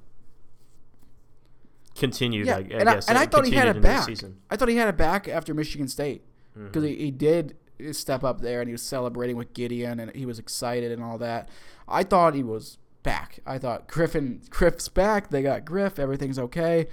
continued. 1.97 2.47
Yeah, 2.47 2.57
I, 2.57 2.59
I 2.59 2.61
and, 2.61 2.88
I, 2.88 3.00
and 3.09 3.19
I 3.19 3.26
thought 3.26 3.47
he 3.47 3.52
had 3.52 3.69
it 3.69 3.81
back. 3.81 4.09
I 4.50 4.57
thought 4.57 4.69
he 4.69 4.76
had 4.76 4.88
it 4.88 4.97
back 4.97 5.28
after 5.28 5.55
Michigan 5.55 5.88
State 5.88 6.23
because 6.55 6.83
mm-hmm. 6.83 6.99
he, 6.99 7.07
he 7.07 7.11
did 7.11 7.57
step 7.93 8.25
up 8.25 8.40
there 8.40 8.61
and 8.61 8.69
he 8.69 8.73
was 8.73 8.83
celebrating 8.83 9.37
with 9.37 9.52
Gedeon 9.52 10.00
and 10.00 10.14
he 10.14 10.25
was 10.26 10.38
excited 10.38 10.93
and 10.93 11.02
all 11.02 11.19
that. 11.19 11.49
I 11.88 12.02
thought 12.02 12.35
he 12.35 12.43
was 12.43 12.78
back. 13.02 13.40
I 13.47 13.59
thought 13.59 13.88
Griffin 13.88 14.43
Griff's 14.50 14.88
back. 14.88 15.31
They 15.31 15.43
got 15.43 15.64
Griff. 15.64 15.99
Everything's 15.99 16.38
okay. 16.38 16.88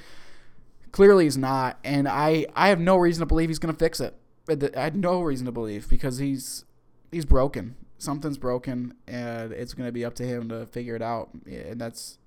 Clearly, 0.92 1.24
he's 1.24 1.38
not, 1.38 1.80
and 1.84 2.08
I 2.08 2.46
I 2.56 2.68
have 2.70 2.80
no 2.80 2.98
reason 2.98 3.22
to 3.22 3.26
believe 3.26 3.50
he's 3.50 3.60
going 3.60 3.74
to 3.74 3.80
fix 3.80 4.00
it. 4.00 4.16
I 4.48 4.80
had 4.80 4.96
no 4.96 5.22
reason 5.22 5.46
to 5.48 5.52
believe 5.52 5.90
because 5.90 6.20
he's 6.20 6.66
he's 7.12 7.26
broken. 7.26 7.76
Something's 8.04 8.38
broken, 8.38 8.94
and 9.08 9.52
it's 9.54 9.74
going 9.74 9.88
to 9.88 9.92
be 9.92 10.04
up 10.06 10.14
to 10.16 10.24
him 10.24 10.50
to 10.50 10.66
figure 10.66 10.96
it 10.96 11.02
out. 11.02 11.30
And 11.46 11.80
that's 11.80 12.18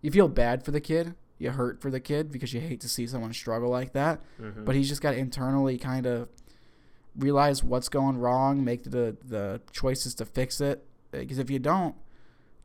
you 0.00 0.10
feel 0.10 0.28
bad 0.28 0.64
for 0.64 0.70
the 0.70 0.80
kid. 0.80 1.14
You 1.38 1.50
hurt 1.50 1.82
for 1.82 1.90
the 1.90 2.00
kid 2.00 2.30
because 2.30 2.54
you 2.54 2.60
hate 2.60 2.80
to 2.80 2.88
see 2.88 3.06
someone 3.06 3.32
struggle 3.32 3.68
like 3.68 3.92
that. 3.92 4.20
Mhm. 4.40 4.64
But 4.64 4.74
he's 4.74 4.88
just 4.88 5.02
got 5.02 5.10
to 5.10 5.18
internally 5.18 5.76
kind 5.78 6.06
of 6.06 6.28
realize 7.18 7.62
what's 7.64 7.88
going 7.88 8.18
wrong, 8.18 8.64
make 8.64 8.84
the 8.84 9.16
the 9.26 9.60
choices 9.72 10.14
to 10.16 10.24
fix 10.24 10.60
it. 10.60 10.86
Because 11.10 11.38
if 11.38 11.50
you 11.50 11.58
don't, 11.58 11.94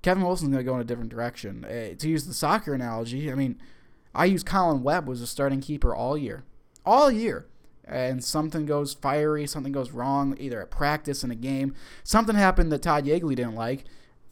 Kevin 0.02 0.24
Wilson's 0.24 0.52
going 0.52 0.64
to 0.66 0.70
go 0.70 0.76
in 0.76 0.82
a 0.82 0.86
different 0.86 1.10
direction. 1.10 1.64
Uh, 1.66 1.94
to 1.98 2.10
use 2.10 2.26
the 2.26 2.34
soccer 2.34 2.74
analogy, 2.74 3.32
I 3.32 3.36
mean, 3.36 3.58
I 4.14 4.26
use 4.26 4.44
Colin 4.44 4.84
Webb 4.84 5.08
was 5.08 5.22
a 5.22 5.28
starting 5.28 5.62
keeper 5.62 5.96
all 5.96 6.18
year, 6.18 6.44
all 6.86 7.10
year, 7.12 7.46
and 7.86 8.24
something 8.24 8.66
goes 8.66 8.94
fiery, 8.94 9.48
something 9.48 9.72
goes 9.72 9.92
wrong, 9.92 10.36
either 10.40 10.62
at 10.62 10.72
practice 10.72 11.24
in 11.24 11.32
a 11.32 11.36
game, 11.36 11.74
something 12.04 12.36
happened 12.36 12.72
that 12.72 12.82
Todd 12.82 13.06
Yeagley 13.06 13.36
didn't 13.36 13.56
like, 13.56 13.86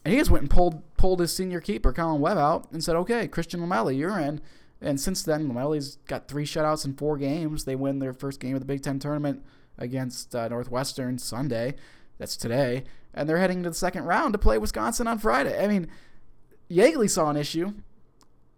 and 0.04 0.12
he 0.12 0.18
just 0.18 0.30
went 0.30 0.42
and 0.42 0.50
pulled 0.50 0.82
pulled 0.96 1.20
his 1.20 1.32
senior 1.32 1.60
keeper 1.60 1.92
Colin 1.92 2.20
Webb 2.20 2.38
out 2.38 2.70
and 2.72 2.82
said, 2.82 2.96
"Okay, 2.96 3.28
Christian 3.28 3.60
Lamelli, 3.60 3.96
you're 3.98 4.18
in." 4.18 4.40
And 4.80 4.98
since 4.98 5.22
then, 5.22 5.46
Lamelli's 5.46 5.98
got 6.06 6.26
three 6.26 6.46
shutouts 6.46 6.86
in 6.86 6.94
four 6.94 7.18
games. 7.18 7.64
They 7.64 7.76
win 7.76 7.98
their 7.98 8.14
first 8.14 8.40
game 8.40 8.54
of 8.54 8.60
the 8.60 8.66
Big 8.66 8.82
Ten 8.82 8.98
tournament 8.98 9.44
against 9.76 10.34
uh, 10.34 10.48
Northwestern 10.48 11.18
Sunday. 11.18 11.74
That's 12.18 12.36
today, 12.36 12.84
and 13.12 13.28
they're 13.28 13.38
heading 13.38 13.62
to 13.62 13.70
the 13.70 13.74
second 13.74 14.04
round 14.04 14.32
to 14.32 14.38
play 14.38 14.58
Wisconsin 14.58 15.06
on 15.06 15.18
Friday. 15.18 15.62
I 15.62 15.68
mean, 15.68 15.88
Yeagley 16.70 17.10
saw 17.10 17.28
an 17.28 17.36
issue 17.36 17.74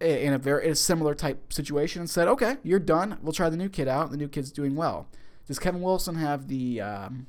in 0.03 0.33
a 0.33 0.37
very 0.37 0.65
in 0.65 0.71
a 0.71 0.75
similar 0.75 1.15
type 1.15 1.51
situation 1.53 2.01
and 2.01 2.09
said, 2.09 2.27
"Okay, 2.27 2.57
you're 2.63 2.79
done. 2.79 3.17
We'll 3.21 3.33
try 3.33 3.49
the 3.49 3.57
new 3.57 3.69
kid 3.69 3.87
out. 3.87 4.11
The 4.11 4.17
new 4.17 4.27
kid's 4.27 4.51
doing 4.51 4.75
well." 4.75 5.07
Does 5.47 5.59
Kevin 5.59 5.81
Wilson 5.81 6.15
have 6.15 6.47
the 6.47 6.81
um, 6.81 7.27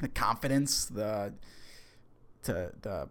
the 0.00 0.08
confidence, 0.08 0.84
the 0.86 1.34
to 2.44 2.72
the 2.82 3.08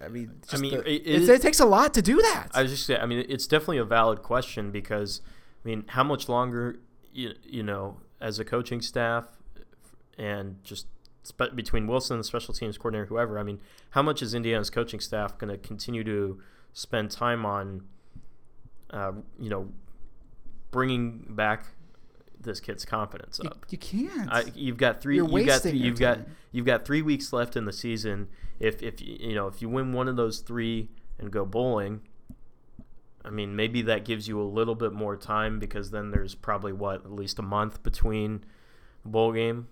I 0.00 0.08
mean, 0.08 0.32
just 0.50 0.60
mean, 0.60 0.72
the- 0.72 0.90
it- 0.92 1.06
it 1.22 1.28
it 1.28 1.40
takes 1.40 1.60
a 1.60 1.64
lot 1.64 1.94
to 1.94 2.02
do 2.02 2.20
that. 2.20 2.48
I 2.52 2.62
was 2.62 2.72
just 2.72 2.84
saying, 2.84 3.00
I 3.00 3.06
mean, 3.06 3.24
it's 3.28 3.46
definitely 3.46 3.78
a 3.78 3.84
valid 3.84 4.22
question 4.22 4.70
because, 4.70 5.22
I 5.64 5.68
mean, 5.68 5.84
how 5.88 6.04
much 6.04 6.28
longer, 6.28 6.76
you, 7.12 7.32
you 7.42 7.62
know, 7.62 8.00
as 8.20 8.38
a 8.38 8.44
coaching 8.44 8.82
staff 8.82 9.28
and 10.18 10.62
just 10.62 10.86
between 11.54 11.86
Wilson, 11.86 12.18
the 12.18 12.24
special 12.24 12.52
teams 12.52 12.76
coordinator, 12.76 13.06
whoever, 13.06 13.38
I 13.38 13.44
mean, 13.44 13.60
how 13.90 14.02
much 14.02 14.20
is 14.20 14.34
Indiana's 14.34 14.68
coaching 14.68 15.00
staff 15.00 15.38
going 15.38 15.50
to 15.50 15.56
continue 15.56 16.04
to 16.04 16.40
spend 16.74 17.10
time 17.10 17.46
on, 17.46 17.84
uh, 18.90 19.12
you 19.38 19.48
know, 19.48 19.68
bringing 20.70 21.24
back 21.30 21.64
this 22.40 22.60
kid's 22.60 22.84
confidence 22.84 23.40
you, 23.42 23.48
up? 23.48 23.64
you 23.70 23.78
can't. 23.78 24.30
I, 24.30 24.44
you've 24.54 24.76
got 24.76 25.00
3 25.00 25.16
You're 25.16 25.28
you've 25.28 25.46
got 25.46 25.64
your 25.64 25.74
you've 25.74 25.98
got 25.98 26.18
you've 26.52 26.66
got 26.66 26.84
three 26.84 27.00
weeks 27.00 27.32
left 27.32 27.56
in 27.56 27.64
the 27.64 27.72
season. 27.72 28.28
If 28.60 28.82
if 28.82 29.00
you 29.00 29.34
know 29.34 29.46
if 29.46 29.62
you 29.62 29.68
win 29.68 29.92
one 29.92 30.08
of 30.08 30.16
those 30.16 30.40
three 30.40 30.90
and 31.18 31.30
go 31.30 31.46
bowling, 31.46 32.02
I 33.24 33.30
mean 33.30 33.56
maybe 33.56 33.82
that 33.82 34.04
gives 34.04 34.28
you 34.28 34.40
a 34.40 34.44
little 34.44 34.74
bit 34.74 34.92
more 34.92 35.16
time 35.16 35.58
because 35.58 35.90
then 35.90 36.10
there's 36.10 36.34
probably 36.34 36.72
what 36.72 37.04
at 37.04 37.12
least 37.12 37.38
a 37.38 37.42
month 37.42 37.82
between 37.82 38.44
the 39.02 39.08
bowl 39.08 39.32
game, 39.32 39.68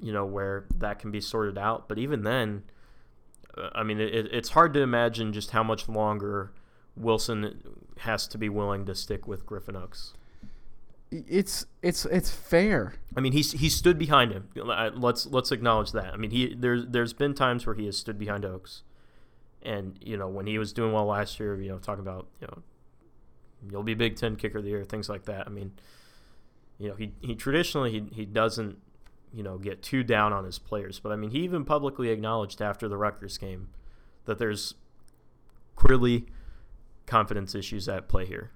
you 0.00 0.12
know 0.12 0.24
where 0.24 0.64
that 0.76 0.98
can 0.98 1.10
be 1.10 1.20
sorted 1.20 1.58
out. 1.58 1.88
But 1.88 1.98
even 1.98 2.22
then, 2.22 2.62
I 3.74 3.82
mean 3.82 4.00
it, 4.00 4.28
it's 4.32 4.50
hard 4.50 4.74
to 4.74 4.80
imagine 4.80 5.32
just 5.32 5.50
how 5.50 5.62
much 5.62 5.88
longer 5.88 6.52
Wilson 6.96 7.60
has 7.98 8.26
to 8.28 8.38
be 8.38 8.48
willing 8.48 8.84
to 8.86 8.94
stick 8.94 9.26
with 9.26 9.46
Griffin 9.46 9.76
Oakes. 9.76 10.14
it's 11.10 11.66
it's 11.82 12.04
it's 12.06 12.30
fair. 12.30 12.94
I 13.16 13.20
mean, 13.20 13.32
he's 13.32 13.52
he 13.52 13.68
stood 13.68 13.98
behind 13.98 14.32
him. 14.32 14.48
Let's 14.56 15.26
let's 15.26 15.52
acknowledge 15.52 15.92
that. 15.92 16.12
I 16.12 16.16
mean, 16.16 16.30
he 16.30 16.54
there's 16.54 16.86
there's 16.86 17.12
been 17.12 17.34
times 17.34 17.66
where 17.66 17.74
he 17.74 17.86
has 17.86 17.96
stood 17.96 18.18
behind 18.18 18.44
Oakes, 18.44 18.82
and 19.62 19.98
you 20.00 20.16
know 20.16 20.28
when 20.28 20.46
he 20.46 20.58
was 20.58 20.72
doing 20.72 20.92
well 20.92 21.06
last 21.06 21.38
year, 21.38 21.60
you 21.60 21.68
know 21.68 21.78
talking 21.78 22.02
about 22.02 22.26
you 22.40 22.46
know 22.48 22.62
you'll 23.70 23.82
be 23.82 23.94
Big 23.94 24.16
Ten 24.16 24.36
kicker 24.36 24.58
of 24.58 24.64
the 24.64 24.70
year, 24.70 24.84
things 24.84 25.08
like 25.08 25.24
that. 25.26 25.46
I 25.46 25.50
mean, 25.50 25.72
you 26.78 26.88
know 26.88 26.96
he 26.96 27.12
he 27.20 27.34
traditionally 27.34 27.92
he 27.92 28.04
he 28.12 28.24
doesn't 28.24 28.78
you 29.34 29.42
know 29.42 29.58
get 29.58 29.82
too 29.82 30.02
down 30.04 30.32
on 30.32 30.44
his 30.44 30.58
players, 30.58 31.00
but 31.00 31.12
I 31.12 31.16
mean 31.16 31.30
he 31.30 31.40
even 31.40 31.64
publicly 31.64 32.10
acknowledged 32.10 32.62
after 32.62 32.88
the 32.88 32.96
Rutgers 32.96 33.38
game 33.38 33.68
that 34.26 34.38
there's 34.38 34.74
clearly 35.76 36.26
confidence 37.06 37.54
issues 37.54 37.88
at 37.88 38.08
play 38.08 38.26
here, 38.26 38.50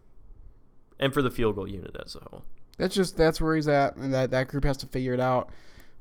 and 0.98 1.12
for 1.12 1.22
the 1.22 1.30
field 1.30 1.56
goal 1.56 1.68
unit 1.68 1.96
as 2.04 2.14
a 2.16 2.20
whole. 2.30 2.44
That's 2.78 2.94
just 2.94 3.16
that's 3.16 3.40
where 3.40 3.56
he's 3.56 3.68
at, 3.68 3.96
and 3.96 4.12
that 4.14 4.30
that 4.30 4.48
group 4.48 4.64
has 4.64 4.76
to 4.78 4.86
figure 4.86 5.12
it 5.14 5.20
out 5.20 5.50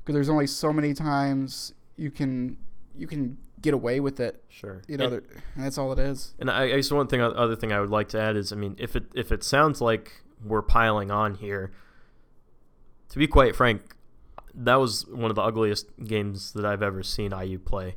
because 0.00 0.14
there's 0.14 0.28
only 0.28 0.46
so 0.46 0.72
many 0.72 0.94
times 0.94 1.74
you 1.96 2.10
can 2.10 2.56
you 2.96 3.06
can 3.06 3.36
get 3.60 3.74
away 3.74 3.98
with 3.98 4.20
it. 4.20 4.42
Sure, 4.48 4.82
You 4.86 4.96
know, 4.96 5.06
And- 5.06 5.14
and 5.56 5.64
that's 5.64 5.78
all 5.78 5.92
it 5.92 5.98
is. 5.98 6.34
And 6.38 6.48
I, 6.48 6.62
I 6.64 6.76
guess 6.76 6.92
one 6.92 7.08
thing, 7.08 7.20
other 7.20 7.56
thing 7.56 7.72
I 7.72 7.80
would 7.80 7.90
like 7.90 8.08
to 8.10 8.20
add 8.20 8.36
is, 8.36 8.52
I 8.52 8.56
mean, 8.56 8.76
if 8.78 8.94
it 8.94 9.06
if 9.14 9.32
it 9.32 9.42
sounds 9.42 9.80
like 9.80 10.22
we're 10.44 10.62
piling 10.62 11.10
on 11.10 11.34
here, 11.34 11.72
to 13.08 13.18
be 13.18 13.26
quite 13.26 13.56
frank, 13.56 13.82
that 14.58 14.76
was 14.76 15.06
one 15.06 15.30
of 15.30 15.36
the 15.36 15.42
ugliest 15.42 15.86
games 16.04 16.52
that 16.52 16.64
I've 16.64 16.82
ever 16.82 17.02
seen 17.02 17.32
IU 17.32 17.58
play, 17.58 17.94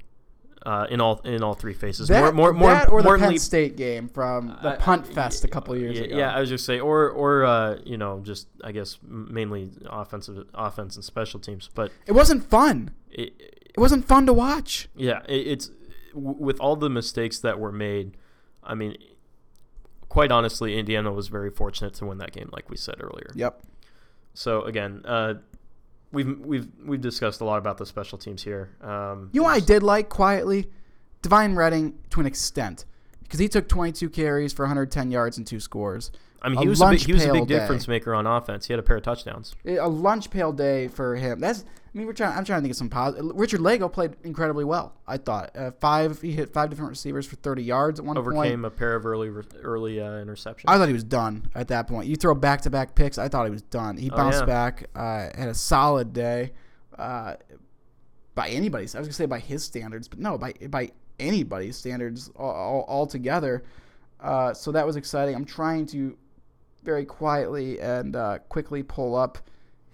uh, 0.66 0.88
in 0.90 1.02
all 1.02 1.20
in 1.26 1.42
all 1.44 1.54
three 1.54 1.74
phases. 1.74 2.08
That, 2.08 2.22
more, 2.22 2.32
more, 2.34 2.54
more, 2.54 2.70
that 2.74 2.90
or 2.90 3.02
the 3.02 3.08
more 3.10 3.18
Penn 3.18 3.38
State 3.40 3.76
game 3.78 4.08
from 4.08 4.58
the 4.62 4.74
I- 4.74 4.76
Punt 4.78 5.08
I- 5.10 5.14
Fest 5.14 5.44
a 5.44 5.48
couple 5.48 5.76
years 5.78 5.98
yeah, 5.98 6.06
ago. 6.06 6.18
Yeah, 6.18 6.36
I 6.36 6.40
was 6.40 6.50
just 6.50 6.66
say, 6.66 6.80
or 6.80 7.10
or 7.10 7.46
uh, 7.46 7.80
you 7.86 7.98
know, 7.98 8.20
just 8.24 8.48
I 8.64 8.72
guess 8.72 8.98
mainly 9.04 9.72
offensive 9.88 10.48
offense 10.54 10.96
and 10.96 11.04
special 11.04 11.40
teams, 11.40 11.70
but 11.74 11.92
it 12.06 12.12
wasn't 12.14 12.50
fun. 12.50 12.92
it, 13.10 13.34
It 13.74 13.80
wasn't 13.80 14.06
fun 14.08 14.26
to 14.26 14.34
watch. 14.34 14.88
Yeah, 14.96 15.22
it, 15.28 15.48
it's 15.48 15.72
with 16.14 16.60
all 16.60 16.76
the 16.76 16.90
mistakes 16.90 17.40
that 17.40 17.60
were 17.60 17.72
made. 17.72 18.18
I 18.64 18.76
mean, 18.76 18.98
quite 20.10 20.32
honestly, 20.32 20.78
Indiana 20.78 21.12
was 21.12 21.30
very 21.30 21.50
fortunate 21.50 21.94
to 21.96 22.06
win 22.06 22.18
that 22.20 22.34
game, 22.34 22.50
like 22.52 22.70
we 22.70 22.78
said 22.78 22.96
earlier. 23.00 23.32
Yep. 23.34 23.64
So 24.34 24.62
again, 24.64 25.02
uh, 25.06 25.36
we've 26.12 26.40
we've 26.40 26.68
we've 26.86 27.02
discussed 27.02 27.42
a 27.42 27.46
lot 27.46 27.58
about 27.58 27.78
the 27.78 27.86
special 27.86 28.18
teams 28.18 28.44
here. 28.44 28.70
Um, 28.82 29.30
You 29.32 29.42
know 29.42 29.48
I 29.48 29.60
did 29.60 29.84
like 29.84 30.10
quietly? 30.10 30.70
Devine 31.22 31.56
Redding 31.56 32.00
to 32.10 32.20
an 32.20 32.26
extent. 32.26 32.86
Because 33.32 33.40
he 33.40 33.48
took 33.48 33.70
22 33.70 34.10
carries 34.10 34.52
for 34.52 34.64
110 34.64 35.10
yards 35.10 35.38
and 35.38 35.48
two 35.48 35.62
scores. 35.62 36.12
I 36.42 36.50
mean, 36.50 36.58
a 36.58 36.62
he 36.64 36.68
was 36.68 36.82
a 36.82 36.90
big, 36.90 37.00
he 37.00 37.14
was 37.14 37.24
a 37.24 37.32
big 37.32 37.48
day. 37.48 37.60
difference 37.60 37.88
maker 37.88 38.14
on 38.14 38.28
offense. 38.28 38.68
He 38.68 38.74
had 38.74 38.80
a 38.80 38.84
pair 38.84 38.98
of 38.98 39.04
touchdowns. 39.04 39.56
A 39.66 39.88
lunch 39.88 40.30
pail 40.30 40.52
day 40.52 40.90
for 40.90 41.16
him. 41.16 41.40
That's. 41.40 41.64
I 41.64 41.98
mean, 41.98 42.08
we're 42.08 42.14
trying. 42.14 42.38
I'm 42.38 42.44
trying 42.44 42.60
to 42.60 42.62
think 42.64 42.72
of 42.72 42.78
some 42.78 42.90
positive. 42.90 43.32
Richard 43.34 43.62
Lagow 43.62 43.90
played 43.90 44.18
incredibly 44.26 44.66
well. 44.66 44.96
I 45.08 45.16
thought 45.16 45.56
uh, 45.56 45.72
five. 45.80 46.20
He 46.20 46.34
hit 46.34 46.52
five 46.52 46.70
different 46.70 46.90
receivers 46.90 47.26
for 47.26 47.38
30 47.38 47.64
yards 47.64 48.00
at 48.02 48.06
one 48.06 48.18
point. 48.18 48.28
Overcame 48.28 48.66
a 48.66 48.70
pair 48.70 48.96
of 48.96 49.06
early 49.06 49.30
re- 49.30 49.44
early 49.62 50.02
uh, 50.02 50.06
interceptions. 50.10 50.64
I 50.68 50.78
thought 50.78 50.88
he 50.90 50.94
was 50.94 51.06
done 51.06 51.48
at 51.56 51.70
that 51.70 51.88
point. 51.88 52.08
You 52.08 52.18
throw 52.18 52.36
back 52.36 52.62
to 52.64 52.70
back 52.70 52.96
picks. 52.96 53.18
I 53.18 53.30
thought 53.30 53.46
he 53.46 53.52
was 53.52 53.62
done. 53.62 53.96
He 53.96 54.12
Oh, 54.12 54.16
bounced 54.18 54.40
yeah. 54.42 54.46
back. 54.46 54.90
Uh, 54.94 55.30
had 55.38 55.48
a 55.48 55.54
solid 55.54 56.12
day. 56.12 56.52
Uh, 56.98 57.36
by 58.36 58.50
anybody's, 58.50 58.94
I 58.96 59.00
was 59.00 59.08
gonna 59.08 59.14
say 59.14 59.26
by 59.26 59.40
his 59.40 59.64
standards, 59.64 60.08
but 60.08 60.20
no, 60.20 60.38
by 60.38 60.54
by 60.70 60.92
anybody's 61.22 61.78
standards 61.78 62.30
all, 62.36 62.52
all, 62.52 62.86
altogether. 62.88 63.64
Uh, 64.20 64.54
so 64.54 64.72
that 64.72 64.86
was 64.86 64.96
exciting. 64.96 65.36
I'm 65.36 65.46
trying 65.46 65.86
to 65.88 66.18
very 66.84 67.06
quietly 67.06 67.80
and 67.80 68.16
uh, 68.16 68.40
quickly 68.50 68.84
pull 68.84 69.16
up 69.16 69.38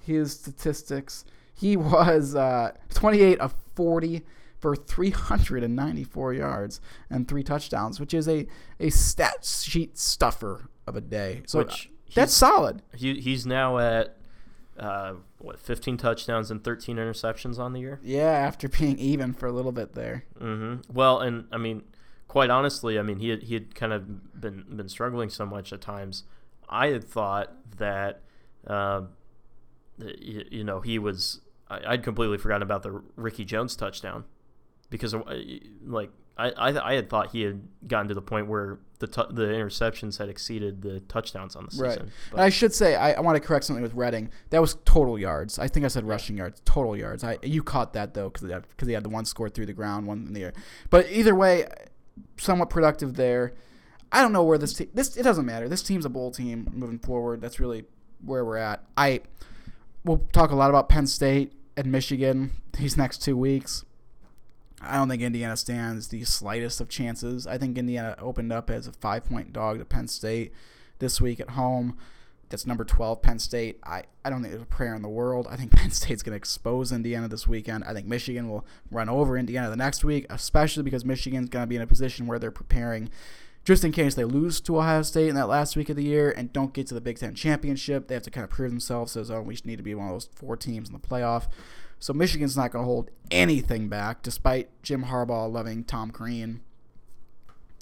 his 0.05 0.33
statistics. 0.33 1.25
He 1.53 1.77
was 1.77 2.35
uh, 2.35 2.71
28 2.93 3.39
of 3.39 3.53
40 3.75 4.23
for 4.59 4.75
394 4.75 6.33
yards 6.33 6.81
and 7.09 7.27
three 7.27 7.43
touchdowns, 7.43 7.99
which 7.99 8.13
is 8.13 8.27
a, 8.27 8.47
a 8.79 8.89
stat 8.89 9.45
sheet 9.45 9.97
stuffer 9.97 10.69
of 10.87 10.95
a 10.95 11.01
day. 11.01 11.43
So 11.45 11.59
Which 11.59 11.91
that's 12.15 12.33
solid. 12.33 12.81
he, 12.95 13.19
he's 13.19 13.45
now 13.45 13.77
at 13.77 14.16
uh, 14.79 15.13
what 15.39 15.59
15 15.59 15.97
touchdowns 15.97 16.51
and 16.51 16.63
13 16.63 16.97
interceptions 16.97 17.59
on 17.59 17.73
the 17.73 17.79
year. 17.79 17.99
Yeah, 18.03 18.29
after 18.29 18.69
being 18.79 18.97
even 18.99 19.33
for 19.33 19.47
a 19.47 19.51
little 19.51 19.71
bit 19.71 19.93
there. 19.93 20.25
Mm-hmm. 20.39 20.93
Well, 20.93 21.19
and 21.19 21.45
I 21.51 21.57
mean, 21.57 21.83
quite 22.27 22.49
honestly, 22.49 22.99
I 22.99 23.01
mean, 23.01 23.19
he 23.19 23.29
had, 23.29 23.43
he 23.43 23.53
had 23.53 23.75
kind 23.75 23.93
of 23.93 24.39
been 24.39 24.65
been 24.69 24.89
struggling 24.89 25.29
so 25.29 25.45
much 25.45 25.73
at 25.73 25.81
times. 25.81 26.23
I 26.69 26.87
had 26.87 27.03
thought 27.03 27.53
that, 27.77 28.21
uh, 28.65 29.03
that, 29.97 30.21
you, 30.21 30.45
you 30.51 30.63
know, 30.63 30.81
he 30.81 30.99
was. 30.99 31.41
I, 31.69 31.93
I'd 31.93 32.03
completely 32.03 32.37
forgotten 32.37 32.63
about 32.63 32.83
the 32.83 33.01
Ricky 33.15 33.45
Jones 33.45 33.75
touchdown 33.75 34.25
because, 34.89 35.15
like, 35.85 36.11
I, 36.37 36.49
I 36.51 36.91
I 36.91 36.93
had 36.95 37.09
thought 37.09 37.31
he 37.31 37.41
had 37.41 37.61
gotten 37.87 38.07
to 38.09 38.13
the 38.13 38.21
point 38.21 38.47
where 38.47 38.79
the 38.99 39.07
tu- 39.07 39.27
the 39.31 39.43
interceptions 39.43 40.17
had 40.17 40.29
exceeded 40.29 40.81
the 40.81 40.99
touchdowns 41.01 41.55
on 41.55 41.65
the 41.65 41.71
season. 41.71 41.85
Right. 41.87 41.99
But- 42.31 42.37
And 42.37 42.41
I 42.41 42.49
should 42.49 42.73
say, 42.73 42.95
I, 42.95 43.13
I 43.13 43.19
want 43.21 43.35
to 43.35 43.47
correct 43.47 43.65
something 43.65 43.83
with 43.83 43.93
Redding. 43.93 44.29
That 44.49 44.59
was 44.61 44.75
total 44.85 45.19
yards. 45.19 45.59
I 45.59 45.67
think 45.67 45.85
I 45.85 45.87
said 45.89 46.03
rushing 46.03 46.37
yards. 46.37 46.61
Total 46.65 46.95
yards. 46.97 47.23
I 47.23 47.37
you 47.43 47.63
caught 47.63 47.93
that 47.93 48.13
though 48.13 48.29
because 48.29 48.43
because 48.69 48.87
he 48.87 48.93
had 48.93 49.03
the 49.03 49.09
one 49.09 49.25
scored 49.25 49.53
through 49.53 49.67
the 49.67 49.73
ground, 49.73 50.07
one 50.07 50.25
in 50.27 50.33
the 50.33 50.43
air. 50.43 50.53
But 50.89 51.11
either 51.11 51.35
way, 51.35 51.67
somewhat 52.37 52.69
productive 52.69 53.15
there. 53.15 53.53
I 54.11 54.21
don't 54.21 54.31
know 54.31 54.43
where 54.43 54.57
this 54.57 54.73
team. 54.73 54.89
This 54.93 55.17
it 55.17 55.23
doesn't 55.23 55.45
matter. 55.45 55.67
This 55.67 55.83
team's 55.83 56.05
a 56.05 56.09
bowl 56.09 56.31
team 56.31 56.69
moving 56.73 56.99
forward. 56.99 57.41
That's 57.41 57.59
really 57.59 57.85
where 58.23 58.43
we're 58.45 58.57
at. 58.57 58.83
I 58.95 59.21
we'll 60.05 60.27
talk 60.31 60.51
a 60.51 60.55
lot 60.55 60.69
about 60.69 60.87
Penn 60.89 61.07
State 61.07 61.53
and 61.75 61.91
Michigan 61.91 62.51
these 62.79 62.95
next 62.97 63.21
two 63.21 63.35
weeks. 63.37 63.83
I 64.81 64.97
don't 64.97 65.09
think 65.09 65.21
Indiana 65.21 65.57
stands 65.57 66.09
the 66.09 66.23
slightest 66.23 66.79
of 66.81 66.89
chances. 66.89 67.47
I 67.47 67.57
think 67.57 67.77
Indiana 67.77 68.15
opened 68.19 68.51
up 68.53 68.69
as 68.69 68.87
a 68.87 68.91
five 68.91 69.25
point 69.25 69.53
dog 69.53 69.79
to 69.79 69.85
Penn 69.85 70.07
State 70.07 70.53
this 70.99 71.19
week 71.19 71.39
at 71.39 71.51
home. 71.51 71.97
That's 72.49 72.65
number 72.65 72.85
12, 72.85 73.21
Penn 73.21 73.39
State. 73.39 73.79
I, 73.83 74.03
I 74.23 74.29
don't 74.29 74.41
think 74.41 74.51
there's 74.51 74.63
a 74.63 74.67
prayer 74.67 74.95
in 74.95 75.01
the 75.01 75.09
world. 75.09 75.47
I 75.49 75.57
think 75.57 75.71
Penn 75.75 75.91
State's 75.91 76.23
going 76.23 76.33
to 76.33 76.37
expose 76.37 76.91
Indiana 76.91 77.27
this 77.27 77.47
weekend. 77.47 77.83
I 77.83 77.93
think 77.93 78.07
Michigan 78.07 78.49
will 78.49 78.65
run 78.89 79.09
over 79.09 79.37
Indiana 79.37 79.69
the 79.69 79.75
next 79.75 80.03
week, 80.03 80.25
especially 80.29 80.83
because 80.83 81.03
Michigan's 81.03 81.49
going 81.49 81.63
to 81.63 81.67
be 81.67 81.75
in 81.75 81.81
a 81.81 81.87
position 81.87 82.27
where 82.27 82.39
they're 82.39 82.51
preparing 82.51 83.09
just 83.65 83.83
in 83.83 83.91
case 83.91 84.15
they 84.15 84.23
lose 84.23 84.61
to 84.61 84.77
Ohio 84.77 85.01
State 85.01 85.27
in 85.27 85.35
that 85.35 85.49
last 85.49 85.75
week 85.75 85.89
of 85.89 85.97
the 85.97 86.03
year 86.03 86.31
and 86.31 86.53
don't 86.53 86.71
get 86.71 86.87
to 86.87 86.93
the 86.93 87.01
Big 87.01 87.19
Ten 87.19 87.35
championship. 87.35 88.07
They 88.07 88.13
have 88.13 88.23
to 88.23 88.31
kind 88.31 88.45
of 88.45 88.49
prove 88.49 88.71
themselves 88.71 89.17
as, 89.17 89.29
oh, 89.29 89.41
we 89.41 89.57
need 89.65 89.75
to 89.75 89.83
be 89.83 89.93
one 89.93 90.07
of 90.07 90.13
those 90.13 90.29
four 90.33 90.55
teams 90.55 90.87
in 90.87 90.93
the 90.93 91.05
playoff. 91.05 91.47
So 91.99 92.13
Michigan's 92.13 92.55
not 92.55 92.71
going 92.71 92.83
to 92.83 92.87
hold 92.87 93.09
anything 93.31 93.89
back, 93.89 94.21
despite 94.21 94.69
Jim 94.83 95.05
Harbaugh 95.05 95.51
loving 95.51 95.83
Tom 95.83 96.11
Crean. 96.11 96.61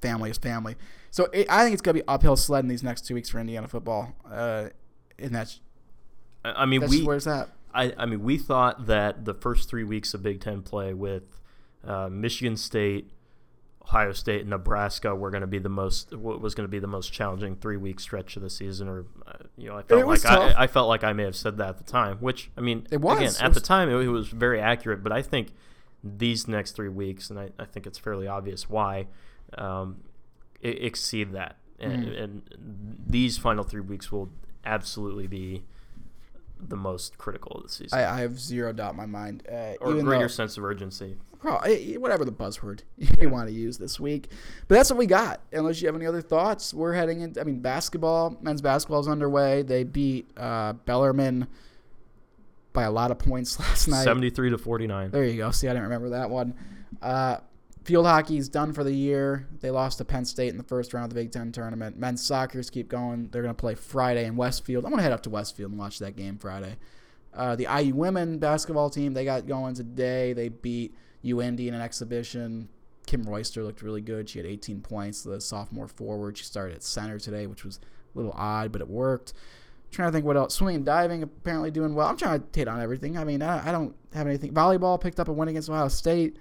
Family 0.02 0.30
is 0.30 0.38
family. 0.38 0.76
So 1.12 1.26
it, 1.34 1.48
I 1.50 1.64
think 1.64 1.74
it's 1.74 1.82
going 1.82 1.96
to 1.96 2.02
be 2.02 2.08
uphill 2.08 2.36
sledding 2.36 2.70
these 2.70 2.84
next 2.84 3.06
two 3.06 3.14
weeks 3.14 3.30
for 3.30 3.40
Indiana 3.40 3.68
football. 3.68 4.14
Uh, 4.30 4.70
and 5.18 5.34
that's, 5.34 5.62
I 6.44 6.66
mean, 6.66 6.82
that's 6.82 6.92
we 6.92 7.04
where's 7.04 7.26
that? 7.26 7.50
I, 7.74 7.94
I 7.98 8.06
mean, 8.06 8.24
we 8.24 8.38
thought 8.38 8.88
that 8.88 9.26
the 9.26 9.34
first 9.34 9.70
three 9.70 9.84
weeks 9.84 10.14
of 10.14 10.24
Big 10.24 10.40
Ten 10.42 10.62
play 10.62 10.94
with 10.94 11.24
uh, 11.84 12.10
Michigan 12.10 12.56
State, 12.56 13.12
Ohio 13.88 14.12
State, 14.14 14.42
and 14.42 14.50
Nebraska 14.50 15.14
were 15.16 15.30
going 15.30 15.42
to 15.42 15.48
be 15.48 15.60
the 15.60 15.70
most 15.70 16.14
what 16.16 16.42
was 16.42 16.56
going 16.56 16.66
to 16.68 16.72
be 16.72 16.80
the 16.80 16.88
most 16.88 17.14
challenging 17.14 17.56
three 17.56 17.78
week 17.78 18.00
stretch 18.00 18.36
of 18.36 18.42
the 18.42 18.50
season. 18.50 18.88
Or 18.88 19.06
uh, 19.28 19.34
you 19.58 19.70
know, 19.70 19.78
I 19.78 19.84
felt 19.84 20.08
like 20.08 20.26
I. 20.26 20.54
I 20.64 20.68
felt 20.68 20.88
like 20.90 21.04
I 21.04 21.14
may 21.14 21.24
have 21.24 21.36
said 21.36 21.58
that 21.58 21.70
at 21.70 21.78
the 21.78 21.84
time. 21.84 22.18
Which 22.18 22.50
I 22.58 22.62
mean, 22.62 22.88
It 22.92 23.00
was. 23.02 23.18
again 23.18 23.30
It 23.30 23.42
at 23.42 23.48
was- 23.50 23.56
the 23.56 23.62
time 23.62 23.90
it, 23.90 23.96
it 23.96 24.08
was 24.10 24.28
very 24.30 24.60
accurate. 24.60 25.04
But 25.04 25.12
I 25.12 25.22
think 25.22 25.50
these 26.04 26.48
next 26.48 26.72
three 26.72 26.90
weeks, 26.90 27.30
and 27.30 27.40
I, 27.40 27.50
I 27.60 27.66
think 27.66 27.86
it's 27.88 27.98
fairly 28.00 28.28
obvious 28.28 28.70
why, 28.70 29.08
um, 29.58 29.98
e- 30.64 30.70
exceed 30.70 31.32
that. 31.34 31.58
And, 31.80 32.06
Mm. 32.08 32.24
and 32.24 32.42
these 33.08 33.38
final 33.38 33.64
three 33.64 33.82
weeks 33.82 34.12
will 34.12 34.30
absolutely 34.66 35.28
be 35.28 35.64
the 36.60 36.78
most 36.78 37.18
critical 37.18 37.58
of 37.58 37.64
the 37.64 37.70
season, 37.70 38.00
I, 38.00 38.16
I 38.16 38.22
have 38.22 38.40
zero 38.40 38.72
doubt 38.72 38.92
in 38.92 38.98
my 38.98 39.06
mind. 39.06 39.44
Uh, 39.52 39.74
or 39.82 39.94
greater 40.02 40.22
though- 40.24 40.28
sense 40.28 40.58
of 40.58 40.64
urgency. 40.64 41.18
Pro- 41.46 41.58
eh, 41.58 41.96
whatever 41.96 42.26
the 42.26 42.32
buzzword 42.32 42.82
you 42.98 43.30
want 43.30 43.48
to 43.48 43.54
use 43.54 43.78
this 43.78 44.00
week. 44.00 44.30
But 44.68 44.76
that's 44.76 44.90
what 44.90 44.98
we 44.98 45.06
got. 45.06 45.42
Unless 45.52 45.82
you 45.82 45.88
have 45.88 45.96
any 45.96 46.06
other 46.06 46.22
thoughts, 46.22 46.74
we're 46.74 46.94
heading 46.94 47.22
into. 47.22 47.40
I 47.40 47.44
mean, 47.44 47.60
basketball, 47.60 48.38
men's 48.42 48.62
basketball 48.62 49.00
is 49.00 49.08
underway. 49.08 49.62
They 49.62 49.84
beat 49.84 50.30
uh, 50.38 50.74
Bellarmine 50.74 51.48
by 52.74 52.84
a 52.84 52.92
lot 52.92 53.12
of 53.12 53.20
points 53.20 53.60
last 53.60 53.88
night. 53.88 54.04
73 54.04 54.52
to 54.52 54.58
49. 54.58 55.12
There 55.12 55.24
you 55.24 55.38
go. 55.38 55.52
See, 55.52 55.68
I 55.68 55.72
didn't 55.72 55.84
remember 55.84 56.10
that 56.10 56.30
one. 56.30 56.54
Uh, 57.02 57.38
field 57.84 58.06
hockey's 58.06 58.50
done 58.50 58.74
for 58.74 58.84
the 58.84 58.94
year. 58.94 59.48
They 59.62 59.72
lost 59.72 60.00
to 60.00 60.06
Penn 60.06 60.26
State 60.26 60.50
in 60.50 60.58
the 60.58 60.64
first 60.64 60.94
round 60.94 61.06
of 61.06 61.10
the 61.16 61.22
Big 61.22 61.32
Ten 61.32 61.52
tournament. 61.52 61.98
Men's 61.98 62.24
soccer's 62.24 62.70
keep 62.70 62.90
going. 62.90 63.30
They're 63.32 63.44
going 63.44 63.56
to 63.56 63.60
play 63.60 63.76
Friday 63.76 64.26
in 64.26 64.36
Westfield. 64.36 64.86
I'm 64.86 64.92
going 64.92 65.00
to 65.00 65.04
head 65.04 65.12
up 65.12 65.24
to 65.24 65.30
Westfield 65.30 65.72
and 65.72 65.80
watch 65.80 66.00
that 66.00 66.16
game 66.16 66.38
Friday. 66.38 66.78
Uh, 67.36 67.56
the 67.56 67.68
IU 67.82 67.94
women 67.94 68.40
basketball 68.40 68.90
team, 68.90 69.14
they 69.14 69.26
got 69.26 69.46
going 69.46 69.76
today. 69.76 70.34
They 70.34 70.50
beat 70.50 70.96
UND 71.26 71.60
in 71.60 71.74
an 71.74 71.82
exhibition. 71.82 72.70
Kim 73.06 73.24
Royster 73.24 73.64
looked 73.64 73.82
really 73.82 74.02
good. 74.02 74.30
She 74.30 74.40
had 74.40 74.46
18 74.46 74.82
points, 74.82 75.24
the 75.24 75.40
sophomore 75.40 75.88
forward. 75.88 76.38
She 76.38 76.44
started 76.46 76.76
at 76.76 76.84
center 76.84 77.20
today, 77.20 77.46
which 77.46 77.64
was 77.64 77.80
a 78.14 78.18
little 78.18 78.34
odd, 78.36 78.72
but 78.72 78.82
it 78.82 78.88
worked. 78.88 79.34
trying 79.92 80.08
to 80.08 80.12
think 80.12 80.26
what 80.26 80.38
else. 80.38 80.56
Swimming 80.56 80.78
and 80.78 80.86
diving 80.86 81.24
apparently 81.24 81.72
doing 81.72 81.94
well. 81.94 82.08
I'm 82.08 82.18
trying 82.18 82.42
to 82.42 82.60
hit 82.60 82.68
on 82.68 82.82
everything. 82.82 83.18
I 83.18 83.24
mean, 83.24 83.42
I, 83.42 83.70
I 83.70 83.72
don't 83.72 83.96
have 84.14 84.28
anything. 84.28 84.54
Volleyball 84.54 85.00
picked 85.00 85.20
up 85.20 85.28
a 85.28 85.34
win 85.34 85.50
against 85.50 85.70
Ohio 85.70 85.88
State. 85.88 86.38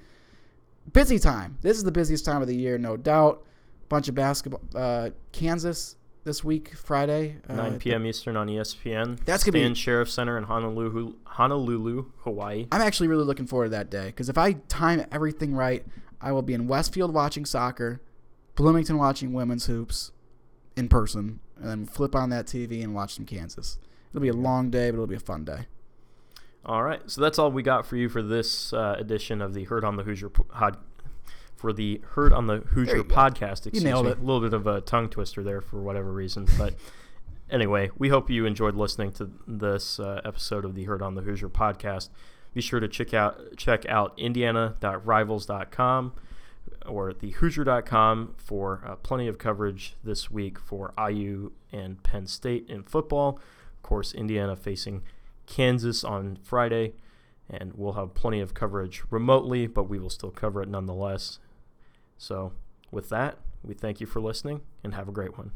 Busy 0.92 1.18
time. 1.18 1.58
This 1.60 1.76
is 1.76 1.84
the 1.84 1.92
busiest 1.92 2.24
time 2.24 2.42
of 2.42 2.48
the 2.48 2.56
year, 2.56 2.78
no 2.78 2.96
doubt. 2.96 3.44
Bunch 3.88 4.08
of 4.08 4.14
basketball. 4.14 4.62
Uh, 4.74 5.10
Kansas 5.32 5.96
this 6.24 6.42
week, 6.42 6.74
Friday. 6.74 7.36
Uh, 7.48 7.54
9 7.54 7.78
p.m. 7.78 8.06
Eastern 8.06 8.36
on 8.36 8.48
ESPN. 8.48 9.22
That's 9.24 9.44
gonna 9.44 9.52
be- 9.52 9.60
Stan 9.60 9.74
Sheriff 9.74 10.10
Center 10.10 10.36
in 10.36 10.44
Honolulu, 10.44 11.14
Honolulu, 11.24 12.06
Hawaii. 12.22 12.66
I'm 12.72 12.80
actually 12.80 13.08
really 13.08 13.24
looking 13.24 13.46
forward 13.46 13.66
to 13.66 13.70
that 13.70 13.90
day 13.90 14.06
because 14.06 14.28
if 14.28 14.38
I 14.38 14.54
time 14.68 15.04
everything 15.12 15.54
right, 15.54 15.84
I 16.20 16.32
will 16.32 16.42
be 16.42 16.54
in 16.54 16.66
Westfield 16.66 17.12
watching 17.12 17.44
soccer, 17.44 18.00
Bloomington 18.56 18.96
watching 18.96 19.32
women's 19.32 19.66
hoops 19.66 20.12
in 20.76 20.88
person, 20.88 21.40
and 21.56 21.68
then 21.68 21.86
flip 21.86 22.14
on 22.14 22.30
that 22.30 22.46
TV 22.46 22.82
and 22.82 22.94
watch 22.94 23.14
some 23.14 23.26
Kansas. 23.26 23.78
It'll 24.10 24.22
be 24.22 24.28
a 24.28 24.32
long 24.32 24.70
day, 24.70 24.90
but 24.90 24.94
it'll 24.94 25.06
be 25.06 25.16
a 25.16 25.20
fun 25.20 25.44
day. 25.44 25.66
All 26.66 26.82
right, 26.82 27.02
so 27.10 27.20
that's 27.20 27.38
all 27.38 27.52
we 27.52 27.62
got 27.62 27.84
for 27.84 27.96
you 27.96 28.08
for 28.08 28.22
this 28.22 28.72
uh, 28.72 28.96
edition 28.98 29.42
of 29.42 29.52
the 29.52 29.64
Heard 29.64 29.84
on 29.84 29.96
the 29.96 30.02
Hoosier 30.02 30.30
pod. 30.30 30.78
For 31.64 31.72
the 31.72 32.02
Heard 32.10 32.34
on 32.34 32.46
the 32.46 32.58
Hoosier 32.58 33.04
podcast, 33.04 33.66
excuse 33.66 33.82
nailed 33.82 34.04
me. 34.04 34.10
it. 34.10 34.18
A 34.18 34.20
little 34.20 34.42
bit 34.42 34.52
of 34.52 34.66
a 34.66 34.82
tongue 34.82 35.08
twister 35.08 35.42
there 35.42 35.62
for 35.62 35.80
whatever 35.80 36.12
reason, 36.12 36.46
but 36.58 36.74
anyway, 37.50 37.90
we 37.96 38.10
hope 38.10 38.28
you 38.28 38.44
enjoyed 38.44 38.74
listening 38.74 39.12
to 39.12 39.30
this 39.46 39.98
uh, 39.98 40.20
episode 40.26 40.66
of 40.66 40.74
the 40.74 40.84
Heard 40.84 41.00
on 41.00 41.14
the 41.14 41.22
Hoosier 41.22 41.48
podcast. 41.48 42.10
Be 42.52 42.60
sure 42.60 42.80
to 42.80 42.86
check 42.86 43.14
out 43.14 43.56
check 43.56 43.86
out 43.86 44.12
indiana.rivals.com 44.18 46.12
or 46.84 47.12
thehoosier.com 47.14 48.34
for 48.36 48.82
uh, 48.86 48.96
plenty 48.96 49.26
of 49.26 49.38
coverage 49.38 49.96
this 50.04 50.30
week 50.30 50.58
for 50.58 50.92
IU 50.98 51.52
and 51.72 52.02
Penn 52.02 52.26
State 52.26 52.68
in 52.68 52.82
football. 52.82 53.40
Of 53.74 53.82
course, 53.82 54.12
Indiana 54.12 54.54
facing 54.54 55.02
Kansas 55.46 56.04
on 56.04 56.36
Friday, 56.42 56.92
and 57.48 57.72
we'll 57.74 57.94
have 57.94 58.12
plenty 58.12 58.40
of 58.40 58.52
coverage 58.52 59.02
remotely, 59.08 59.66
but 59.66 59.84
we 59.84 59.98
will 59.98 60.10
still 60.10 60.30
cover 60.30 60.60
it 60.60 60.68
nonetheless. 60.68 61.38
So, 62.18 62.52
with 62.90 63.08
that, 63.08 63.38
we 63.62 63.74
thank 63.74 64.00
you 64.00 64.06
for 64.06 64.20
listening 64.20 64.62
and 64.82 64.94
have 64.94 65.08
a 65.08 65.12
great 65.12 65.36
one. 65.36 65.52